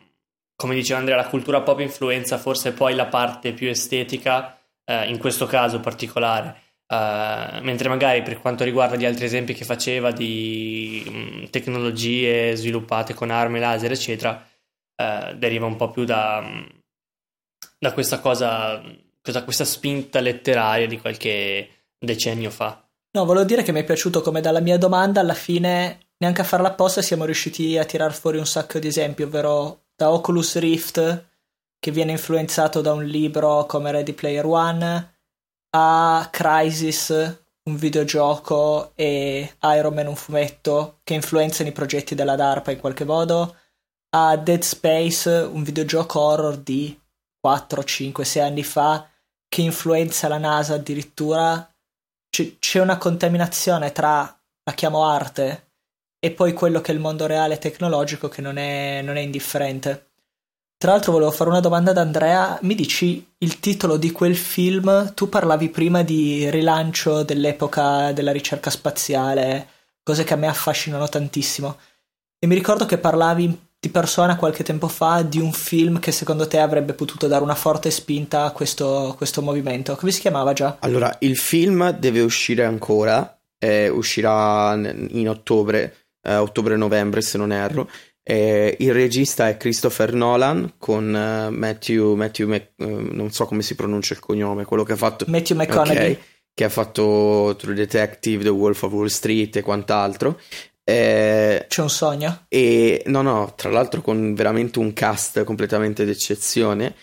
come 0.56 0.74
diceva 0.74 0.98
Andrea, 0.98 1.16
la 1.16 1.28
cultura 1.28 1.60
pop 1.60 1.80
influenza 1.80 2.38
forse 2.38 2.72
poi 2.72 2.94
la 2.94 3.06
parte 3.06 3.52
più 3.52 3.68
estetica, 3.68 4.58
eh, 4.84 5.08
in 5.08 5.18
questo 5.18 5.46
caso 5.46 5.80
particolare. 5.80 6.60
Uh, 6.92 7.62
mentre 7.62 7.88
magari 7.88 8.20
per 8.20 8.38
quanto 8.38 8.64
riguarda 8.64 8.96
gli 8.96 9.06
altri 9.06 9.24
esempi 9.24 9.54
che 9.54 9.64
faceva 9.64 10.10
di 10.10 11.02
mh, 11.06 11.16
mm, 11.16 11.44
tecnologie 11.46 12.54
sviluppate 12.54 13.14
con 13.14 13.30
armi 13.30 13.58
laser, 13.58 13.92
eccetera, 13.92 14.46
uh, 14.96 15.34
deriva 15.34 15.64
un 15.64 15.76
po' 15.76 15.90
più 15.90 16.04
da, 16.04 16.42
mm, 16.42 16.64
da 17.78 17.92
questa 17.94 18.20
cosa, 18.20 18.82
da 19.22 19.42
questa 19.42 19.64
spinta 19.64 20.20
letteraria 20.20 20.86
di 20.86 21.00
qualche 21.00 21.68
decennio 21.98 22.50
fa. 22.50 22.86
No, 23.12 23.24
volevo 23.24 23.46
dire 23.46 23.62
che 23.62 23.72
mi 23.72 23.80
è 23.80 23.84
piaciuto 23.84 24.20
come 24.20 24.42
dalla 24.42 24.60
mia 24.60 24.76
domanda 24.76 25.20
alla 25.20 25.34
fine, 25.34 26.08
neanche 26.18 26.42
a 26.42 26.44
farla 26.44 26.68
apposta, 26.68 27.00
siamo 27.00 27.24
riusciti 27.24 27.78
a 27.78 27.86
tirar 27.86 28.12
fuori 28.12 28.36
un 28.36 28.46
sacco 28.46 28.78
di 28.78 28.88
esempi, 28.88 29.22
ovvero 29.22 29.84
da 29.96 30.10
Oculus 30.10 30.58
Rift, 30.58 31.30
che 31.82 31.90
viene 31.90 32.12
influenzato 32.12 32.80
da 32.80 32.92
un 32.92 33.04
libro 33.04 33.66
come 33.66 33.90
Ready 33.90 34.12
Player 34.12 34.46
One, 34.46 35.16
a 35.70 36.28
Crisis, 36.30 37.08
un 37.64 37.74
videogioco, 37.74 38.92
e 38.94 39.56
Iron 39.60 39.92
Man, 39.92 40.06
un 40.06 40.14
fumetto, 40.14 41.00
che 41.02 41.14
influenzano 41.14 41.70
i 41.70 41.72
progetti 41.72 42.14
della 42.14 42.36
DARPA 42.36 42.70
in 42.70 42.78
qualche 42.78 43.04
modo, 43.04 43.56
a 44.10 44.36
Dead 44.36 44.62
Space, 44.62 45.28
un 45.28 45.64
videogioco 45.64 46.20
horror 46.20 46.56
di 46.56 46.96
4, 47.40 47.82
5, 47.82 48.24
6 48.24 48.42
anni 48.42 48.62
fa, 48.62 49.10
che 49.48 49.62
influenza 49.62 50.28
la 50.28 50.38
NASA 50.38 50.74
addirittura. 50.74 51.68
C- 52.30 52.60
c'è 52.60 52.78
una 52.78 52.96
contaminazione 52.96 53.90
tra, 53.90 54.20
la 54.20 54.72
chiamo 54.74 55.04
arte, 55.04 55.72
e 56.20 56.30
poi 56.30 56.52
quello 56.52 56.80
che 56.80 56.92
è 56.92 56.94
il 56.94 57.00
mondo 57.00 57.26
reale 57.26 57.58
tecnologico 57.58 58.28
che 58.28 58.40
non 58.40 58.56
è, 58.56 59.02
non 59.02 59.16
è 59.16 59.20
indifferente. 59.20 60.11
Tra 60.82 60.90
l'altro 60.90 61.12
volevo 61.12 61.30
fare 61.30 61.48
una 61.48 61.60
domanda 61.60 61.92
ad 61.92 61.98
Andrea, 61.98 62.58
mi 62.62 62.74
dici 62.74 63.24
il 63.38 63.60
titolo 63.60 63.96
di 63.96 64.10
quel 64.10 64.36
film? 64.36 65.14
Tu 65.14 65.28
parlavi 65.28 65.68
prima 65.68 66.02
di 66.02 66.50
rilancio 66.50 67.22
dell'epoca 67.22 68.10
della 68.10 68.32
ricerca 68.32 68.68
spaziale, 68.68 69.68
cose 70.02 70.24
che 70.24 70.34
a 70.34 70.36
me 70.36 70.48
affascinano 70.48 71.08
tantissimo. 71.08 71.76
E 72.36 72.48
mi 72.48 72.56
ricordo 72.56 72.84
che 72.84 72.98
parlavi 72.98 73.60
di 73.78 73.88
persona 73.90 74.34
qualche 74.34 74.64
tempo 74.64 74.88
fa 74.88 75.22
di 75.22 75.38
un 75.38 75.52
film 75.52 76.00
che 76.00 76.10
secondo 76.10 76.48
te 76.48 76.58
avrebbe 76.58 76.94
potuto 76.94 77.28
dare 77.28 77.44
una 77.44 77.54
forte 77.54 77.92
spinta 77.92 78.42
a 78.46 78.50
questo, 78.50 79.14
questo 79.16 79.40
movimento. 79.40 79.94
Come 79.94 80.10
si 80.10 80.20
chiamava 80.20 80.52
già? 80.52 80.78
Allora, 80.80 81.14
il 81.20 81.36
film 81.36 81.90
deve 81.90 82.22
uscire 82.22 82.64
ancora, 82.64 83.40
eh, 83.56 83.88
uscirà 83.88 84.74
in 84.74 85.28
ottobre, 85.28 86.08
eh, 86.22 86.34
ottobre-novembre 86.34 87.20
se 87.20 87.38
non 87.38 87.52
erro. 87.52 87.88
Eh, 88.24 88.76
il 88.78 88.92
regista 88.92 89.48
è 89.48 89.56
Christopher 89.56 90.12
Nolan 90.12 90.74
con 90.78 91.06
uh, 91.06 91.52
Matthew, 91.52 92.14
Matthew 92.14 92.48
Mc, 92.48 92.68
uh, 92.76 93.14
non 93.14 93.32
so 93.32 93.46
come 93.46 93.62
si 93.62 93.74
pronuncia 93.74 94.14
il 94.14 94.20
cognome, 94.20 94.64
quello 94.64 94.84
che 94.84 94.92
ha 94.92 94.96
fatto 94.96 95.24
Matthew 95.26 95.56
McConaughey, 95.56 96.12
okay, 96.12 96.18
che 96.54 96.64
ha 96.64 96.68
fatto 96.68 97.56
True 97.58 97.74
Detective, 97.74 98.44
The 98.44 98.50
Wolf 98.50 98.82
of 98.82 98.92
Wall 98.92 99.06
Street 99.06 99.56
e 99.56 99.62
quant'altro. 99.62 100.40
Eh, 100.84 101.64
C'è 101.68 101.82
un 101.82 101.90
sogno? 101.90 102.44
E 102.48 103.02
no, 103.06 103.22
no, 103.22 103.54
tra 103.56 103.70
l'altro 103.70 104.02
con 104.02 104.34
veramente 104.34 104.78
un 104.78 104.92
cast 104.92 105.42
completamente 105.42 106.04
d'eccezione. 106.04 106.94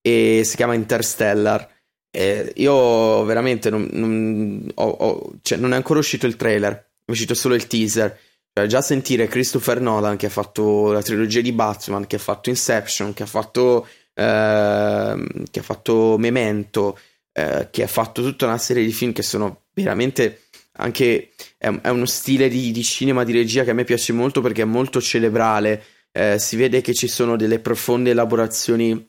E 0.00 0.42
si 0.44 0.56
chiama 0.56 0.74
Interstellar. 0.74 1.76
Eh, 2.10 2.52
io 2.56 3.22
veramente 3.24 3.68
non, 3.68 3.86
non, 3.92 4.70
ho, 4.76 4.88
ho, 4.88 5.32
cioè, 5.42 5.58
non 5.58 5.72
è 5.72 5.76
ancora 5.76 5.98
uscito 5.98 6.26
il 6.26 6.36
trailer, 6.36 6.72
è 7.04 7.10
uscito 7.10 7.34
solo 7.34 7.54
il 7.54 7.66
teaser 7.66 8.18
cioè, 8.58 8.66
già 8.66 8.80
sentire 8.80 9.28
Christopher 9.28 9.80
Nolan 9.80 10.16
che 10.16 10.26
ha 10.26 10.30
fatto 10.30 10.90
la 10.90 11.02
trilogia 11.02 11.40
di 11.40 11.52
Batman, 11.52 12.06
che 12.06 12.16
ha 12.16 12.20
fatto 12.20 12.48
Inception, 12.48 13.14
che 13.14 13.22
ha 13.22 13.26
fatto, 13.26 13.86
eh, 14.14 15.26
che 15.50 15.60
ha 15.60 15.62
fatto 15.62 16.16
Memento, 16.18 16.98
eh, 17.32 17.68
che 17.70 17.82
ha 17.84 17.86
fatto 17.86 18.20
tutta 18.22 18.46
una 18.46 18.58
serie 18.58 18.84
di 18.84 18.92
film 18.92 19.12
che 19.12 19.22
sono 19.22 19.66
veramente 19.72 20.42
anche 20.78 21.30
è, 21.56 21.68
è 21.68 21.88
uno 21.88 22.06
stile 22.06 22.48
di, 22.48 22.72
di, 22.72 22.82
cinema 22.82 23.24
di 23.24 23.32
regia 23.32 23.64
che 23.64 23.70
a 23.70 23.74
me 23.74 23.84
piace 23.84 24.12
molto 24.12 24.40
perché 24.40 24.62
è 24.62 24.64
molto 24.66 25.00
cerebrale. 25.00 25.84
Eh, 26.10 26.38
si 26.38 26.56
vede 26.56 26.80
che 26.80 26.94
ci 26.94 27.06
sono 27.06 27.36
delle 27.36 27.60
profonde 27.60 28.10
elaborazioni 28.10 29.08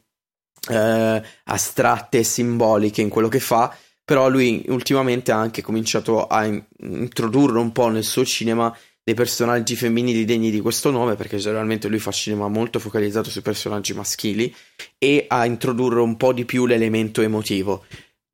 eh, 0.70 1.24
astratte 1.46 2.20
e 2.20 2.24
simboliche 2.24 3.02
in 3.02 3.10
quello 3.10 3.30
che 3.30 3.40
fa. 3.40 3.76
Però 4.04 4.28
lui 4.30 4.64
ultimamente 4.68 5.32
ha 5.32 5.38
anche 5.38 5.62
cominciato 5.62 6.26
a 6.26 6.46
in- 6.46 6.64
introdurre 6.80 7.60
un 7.60 7.72
po' 7.72 7.90
nel 7.90 8.04
suo 8.04 8.26
cinema 8.26 8.76
dei 9.10 9.16
personaggi 9.16 9.76
femminili 9.76 10.24
degni 10.24 10.52
di 10.52 10.60
questo 10.60 10.92
nome, 10.92 11.16
perché 11.16 11.38
generalmente 11.38 11.88
lui 11.88 11.98
fa 11.98 12.12
cinema 12.12 12.48
molto 12.48 12.78
focalizzato 12.78 13.32
sui 13.32 13.42
personaggi 13.42 13.94
maschili, 13.94 14.54
e 15.00 15.26
a 15.28 15.46
introdurre 15.46 16.00
un 16.00 16.16
po' 16.16 16.32
di 16.32 16.46
più 16.46 16.68
l'elemento 16.68 17.24
emotivo. 17.24 17.86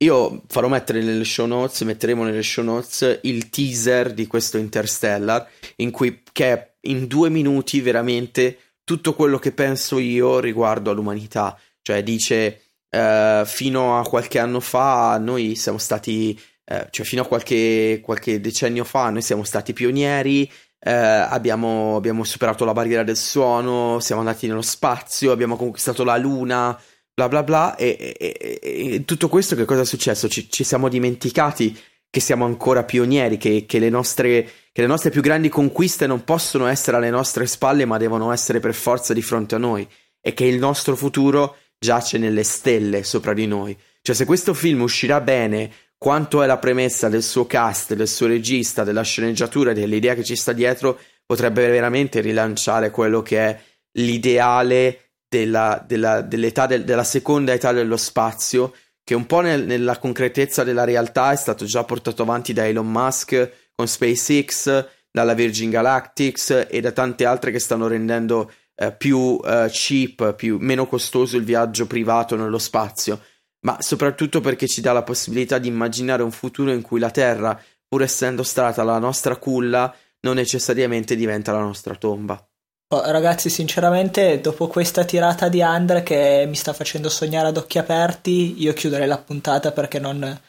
Io 0.04 0.42
farò 0.48 0.68
mettere 0.68 1.02
nelle 1.02 1.24
show 1.24 1.46
notes, 1.46 1.80
metteremo 1.80 2.24
nelle 2.24 2.42
show 2.42 2.62
notes 2.62 3.20
il 3.22 3.48
teaser 3.48 4.12
di 4.12 4.26
questo 4.26 4.58
Interstellar, 4.58 5.48
in 5.76 5.90
cui 5.90 6.22
che 6.30 6.52
è 6.52 6.74
in 6.88 7.06
due 7.06 7.30
minuti 7.30 7.80
veramente 7.80 8.58
tutto 8.84 9.14
quello 9.14 9.38
che 9.38 9.52
penso 9.52 9.98
io 9.98 10.40
riguardo 10.40 10.90
all'umanità. 10.90 11.58
Cioè 11.80 12.02
dice 12.02 12.60
eh, 12.90 13.42
fino 13.46 13.98
a 13.98 14.02
qualche 14.02 14.38
anno 14.38 14.60
fa 14.60 15.16
noi 15.16 15.54
siamo 15.54 15.78
stati, 15.78 16.38
eh, 16.66 16.88
cioè 16.90 17.06
fino 17.06 17.22
a 17.22 17.26
qualche, 17.26 18.00
qualche 18.02 18.42
decennio 18.42 18.84
fa 18.84 19.08
noi 19.08 19.22
siamo 19.22 19.44
stati 19.44 19.72
pionieri, 19.72 20.50
eh, 20.78 20.90
abbiamo, 20.90 21.96
abbiamo, 21.96 22.24
superato 22.24 22.64
la 22.64 22.72
barriera 22.72 23.02
del 23.02 23.16
suono, 23.16 23.98
siamo 24.00 24.20
andati 24.20 24.46
nello 24.46 24.62
spazio, 24.62 25.32
abbiamo 25.32 25.56
conquistato 25.56 26.04
la 26.04 26.16
luna, 26.16 26.78
bla 27.12 27.28
bla 27.28 27.42
bla. 27.42 27.76
E, 27.76 28.14
e, 28.18 28.58
e 28.60 29.04
tutto 29.04 29.28
questo 29.28 29.56
che 29.56 29.64
cosa 29.64 29.82
è 29.82 29.84
successo? 29.84 30.28
Ci, 30.28 30.50
ci, 30.50 30.64
siamo 30.64 30.88
dimenticati 30.88 31.76
che 32.10 32.20
siamo 32.20 32.44
ancora 32.44 32.84
pionieri, 32.84 33.36
che, 33.36 33.64
che, 33.66 33.78
le 33.78 33.90
nostre, 33.90 34.48
che 34.72 34.80
le 34.82 34.86
nostre 34.86 35.10
più 35.10 35.22
grandi 35.22 35.48
conquiste 35.48 36.06
non 36.06 36.24
possono 36.24 36.66
essere 36.66 36.96
alle 36.98 37.10
nostre 37.10 37.46
spalle, 37.46 37.84
ma 37.84 37.96
devono 37.96 38.32
essere 38.32 38.60
per 38.60 38.74
forza 38.74 39.12
di 39.12 39.22
fronte 39.22 39.54
a 39.54 39.58
noi. 39.58 39.88
E 40.20 40.34
che 40.34 40.44
il 40.44 40.58
nostro 40.58 40.96
futuro 40.96 41.56
giace 41.78 42.18
nelle 42.18 42.42
stelle 42.42 43.02
sopra 43.02 43.32
di 43.32 43.46
noi. 43.46 43.76
Cioè, 44.02 44.14
se 44.14 44.24
questo 44.24 44.54
film 44.54 44.82
uscirà 44.82 45.20
bene, 45.20 45.70
quanto 45.98 46.42
è 46.42 46.46
la 46.46 46.58
premessa 46.58 47.08
del 47.08 47.22
suo 47.22 47.46
cast, 47.46 47.94
del 47.94 48.08
suo 48.08 48.26
regista, 48.26 48.84
della 48.84 49.02
sceneggiatura 49.02 49.72
dell'idea 49.72 50.14
che 50.14 50.24
ci 50.24 50.36
sta 50.36 50.52
dietro, 50.52 50.98
potrebbe 51.24 51.68
veramente 51.68 52.20
rilanciare 52.20 52.90
quello 52.90 53.22
che 53.22 53.38
è 53.38 53.60
l'ideale 53.92 55.12
della, 55.28 55.82
della, 55.86 56.20
dell'età 56.20 56.66
del, 56.66 56.84
della 56.84 57.04
seconda 57.04 57.52
età 57.52 57.72
dello 57.72 57.96
spazio, 57.96 58.74
che 59.02 59.14
un 59.14 59.26
po' 59.26 59.40
nel, 59.40 59.64
nella 59.64 59.98
concretezza 59.98 60.64
della 60.64 60.84
realtà 60.84 61.32
è 61.32 61.36
stato 61.36 61.64
già 61.64 61.84
portato 61.84 62.22
avanti 62.22 62.52
da 62.52 62.66
Elon 62.66 62.90
Musk 62.90 63.70
con 63.74 63.86
SpaceX, 63.86 64.88
dalla 65.10 65.34
Virgin 65.34 65.70
Galactics 65.70 66.66
e 66.68 66.80
da 66.80 66.92
tante 66.92 67.24
altre 67.24 67.50
che 67.50 67.58
stanno 67.58 67.86
rendendo 67.86 68.52
eh, 68.74 68.92
più 68.92 69.40
eh, 69.44 69.68
cheap, 69.70 70.34
più, 70.34 70.58
meno 70.60 70.86
costoso 70.86 71.36
il 71.36 71.44
viaggio 71.44 71.86
privato 71.86 72.36
nello 72.36 72.58
spazio 72.58 73.20
ma 73.60 73.78
soprattutto 73.80 74.40
perché 74.40 74.66
ci 74.66 74.80
dà 74.80 74.92
la 74.92 75.02
possibilità 75.02 75.58
di 75.58 75.68
immaginare 75.68 76.22
un 76.22 76.30
futuro 76.30 76.72
in 76.72 76.82
cui 76.82 77.00
la 77.00 77.10
Terra, 77.10 77.60
pur 77.88 78.02
essendo 78.02 78.42
stata 78.42 78.82
la 78.82 78.98
nostra 78.98 79.36
culla, 79.36 79.94
non 80.20 80.36
necessariamente 80.36 81.16
diventa 81.16 81.52
la 81.52 81.60
nostra 81.60 81.94
tomba. 81.94 82.44
Oh, 82.88 83.10
ragazzi, 83.10 83.50
sinceramente, 83.50 84.40
dopo 84.40 84.68
questa 84.68 85.04
tirata 85.04 85.48
di 85.48 85.60
Andre 85.60 86.04
che 86.04 86.44
mi 86.46 86.54
sta 86.54 86.72
facendo 86.72 87.08
sognare 87.08 87.48
ad 87.48 87.56
occhi 87.56 87.78
aperti, 87.78 88.62
io 88.62 88.72
chiuderei 88.72 89.08
la 89.08 89.18
puntata 89.18 89.72
perché 89.72 89.98
non, 89.98 90.40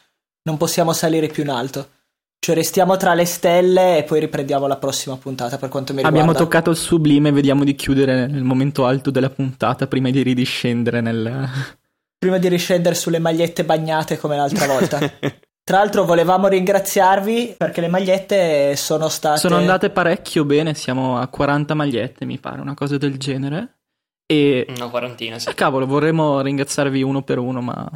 non 0.42 0.56
possiamo 0.56 0.92
salire 0.92 1.26
più 1.26 1.42
in 1.42 1.48
alto. 1.48 1.88
Cioè, 2.38 2.54
restiamo 2.54 2.96
tra 2.96 3.14
le 3.14 3.24
stelle 3.24 3.98
e 3.98 4.04
poi 4.04 4.20
riprendiamo 4.20 4.68
la 4.68 4.76
prossima 4.76 5.16
puntata 5.16 5.58
per 5.58 5.68
quanto 5.68 5.92
mi 5.92 5.98
riguarda. 6.02 6.20
Abbiamo 6.20 6.38
toccato 6.38 6.70
il 6.70 6.76
sublime, 6.76 7.32
vediamo 7.32 7.64
di 7.64 7.74
chiudere 7.74 8.28
nel 8.28 8.44
momento 8.44 8.86
alto 8.86 9.10
della 9.10 9.30
puntata 9.30 9.88
prima 9.88 10.08
di 10.10 10.22
ridiscendere 10.22 11.00
nel, 11.00 11.48
prima 12.18 12.38
di 12.38 12.48
riscendere 12.48 12.94
sulle 12.94 13.18
magliette 13.18 13.64
bagnate 13.64 14.18
come 14.18 14.36
l'altra 14.36 14.66
volta. 14.66 14.98
Tra 15.68 15.78
l'altro 15.78 16.04
volevamo 16.04 16.48
ringraziarvi 16.48 17.56
perché 17.58 17.82
le 17.82 17.88
magliette 17.88 18.74
sono 18.74 19.08
state... 19.08 19.38
Sono 19.38 19.56
andate 19.56 19.90
parecchio 19.90 20.46
bene, 20.46 20.72
siamo 20.72 21.18
a 21.18 21.28
40 21.28 21.74
magliette 21.74 22.24
mi 22.24 22.38
pare, 22.38 22.62
una 22.62 22.72
cosa 22.72 22.96
del 22.96 23.18
genere. 23.18 23.80
E... 24.24 24.64
Una 24.74 24.88
quarantina, 24.88 25.38
sì. 25.38 25.50
Ah, 25.50 25.54
cavolo, 25.54 25.84
vorremmo 25.84 26.40
ringraziarvi 26.40 27.02
uno 27.02 27.22
per 27.22 27.36
uno, 27.36 27.60
ma 27.60 27.86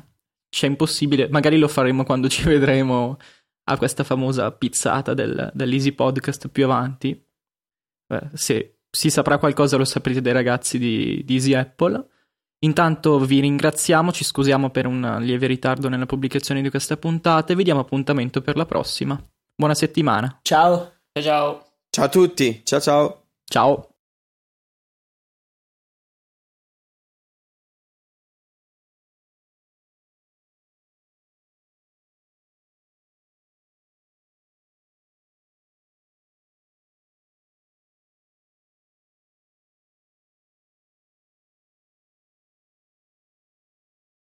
c'è 0.50 0.66
impossibile. 0.66 1.28
Magari 1.30 1.56
lo 1.58 1.66
faremo 1.66 2.04
quando 2.04 2.28
ci 2.28 2.42
vedremo 2.44 3.16
a 3.64 3.76
questa 3.78 4.04
famosa 4.04 4.52
pizzata 4.52 5.14
del, 5.14 5.50
dell'Easy 5.54 5.92
Podcast 5.92 6.48
più 6.48 6.64
avanti. 6.64 7.10
Eh, 7.10 8.28
se 8.34 8.80
si 8.90 9.08
saprà 9.08 9.38
qualcosa 9.38 9.78
lo 9.78 9.86
saprete 9.86 10.20
dai 10.20 10.34
ragazzi 10.34 10.78
di, 10.78 11.22
di 11.24 11.34
Easy 11.34 11.54
Apple. 11.54 12.06
Intanto 12.64 13.18
vi 13.18 13.40
ringraziamo, 13.40 14.12
ci 14.12 14.24
scusiamo 14.24 14.70
per 14.70 14.86
un 14.86 15.18
lieve 15.20 15.46
ritardo 15.46 15.88
nella 15.88 16.06
pubblicazione 16.06 16.62
di 16.62 16.70
questa 16.70 16.96
puntata 16.96 17.52
e 17.52 17.56
vi 17.56 17.64
diamo 17.64 17.80
appuntamento 17.80 18.40
per 18.40 18.56
la 18.56 18.66
prossima. 18.66 19.20
Buona 19.54 19.74
settimana. 19.74 20.38
Ciao. 20.42 20.92
Ciao 21.12 21.22
ciao. 21.22 21.66
Ciao 21.90 22.04
a 22.04 22.08
tutti, 22.08 22.62
ciao 22.64 22.80
ciao. 22.80 23.22
Ciao. 23.44 23.91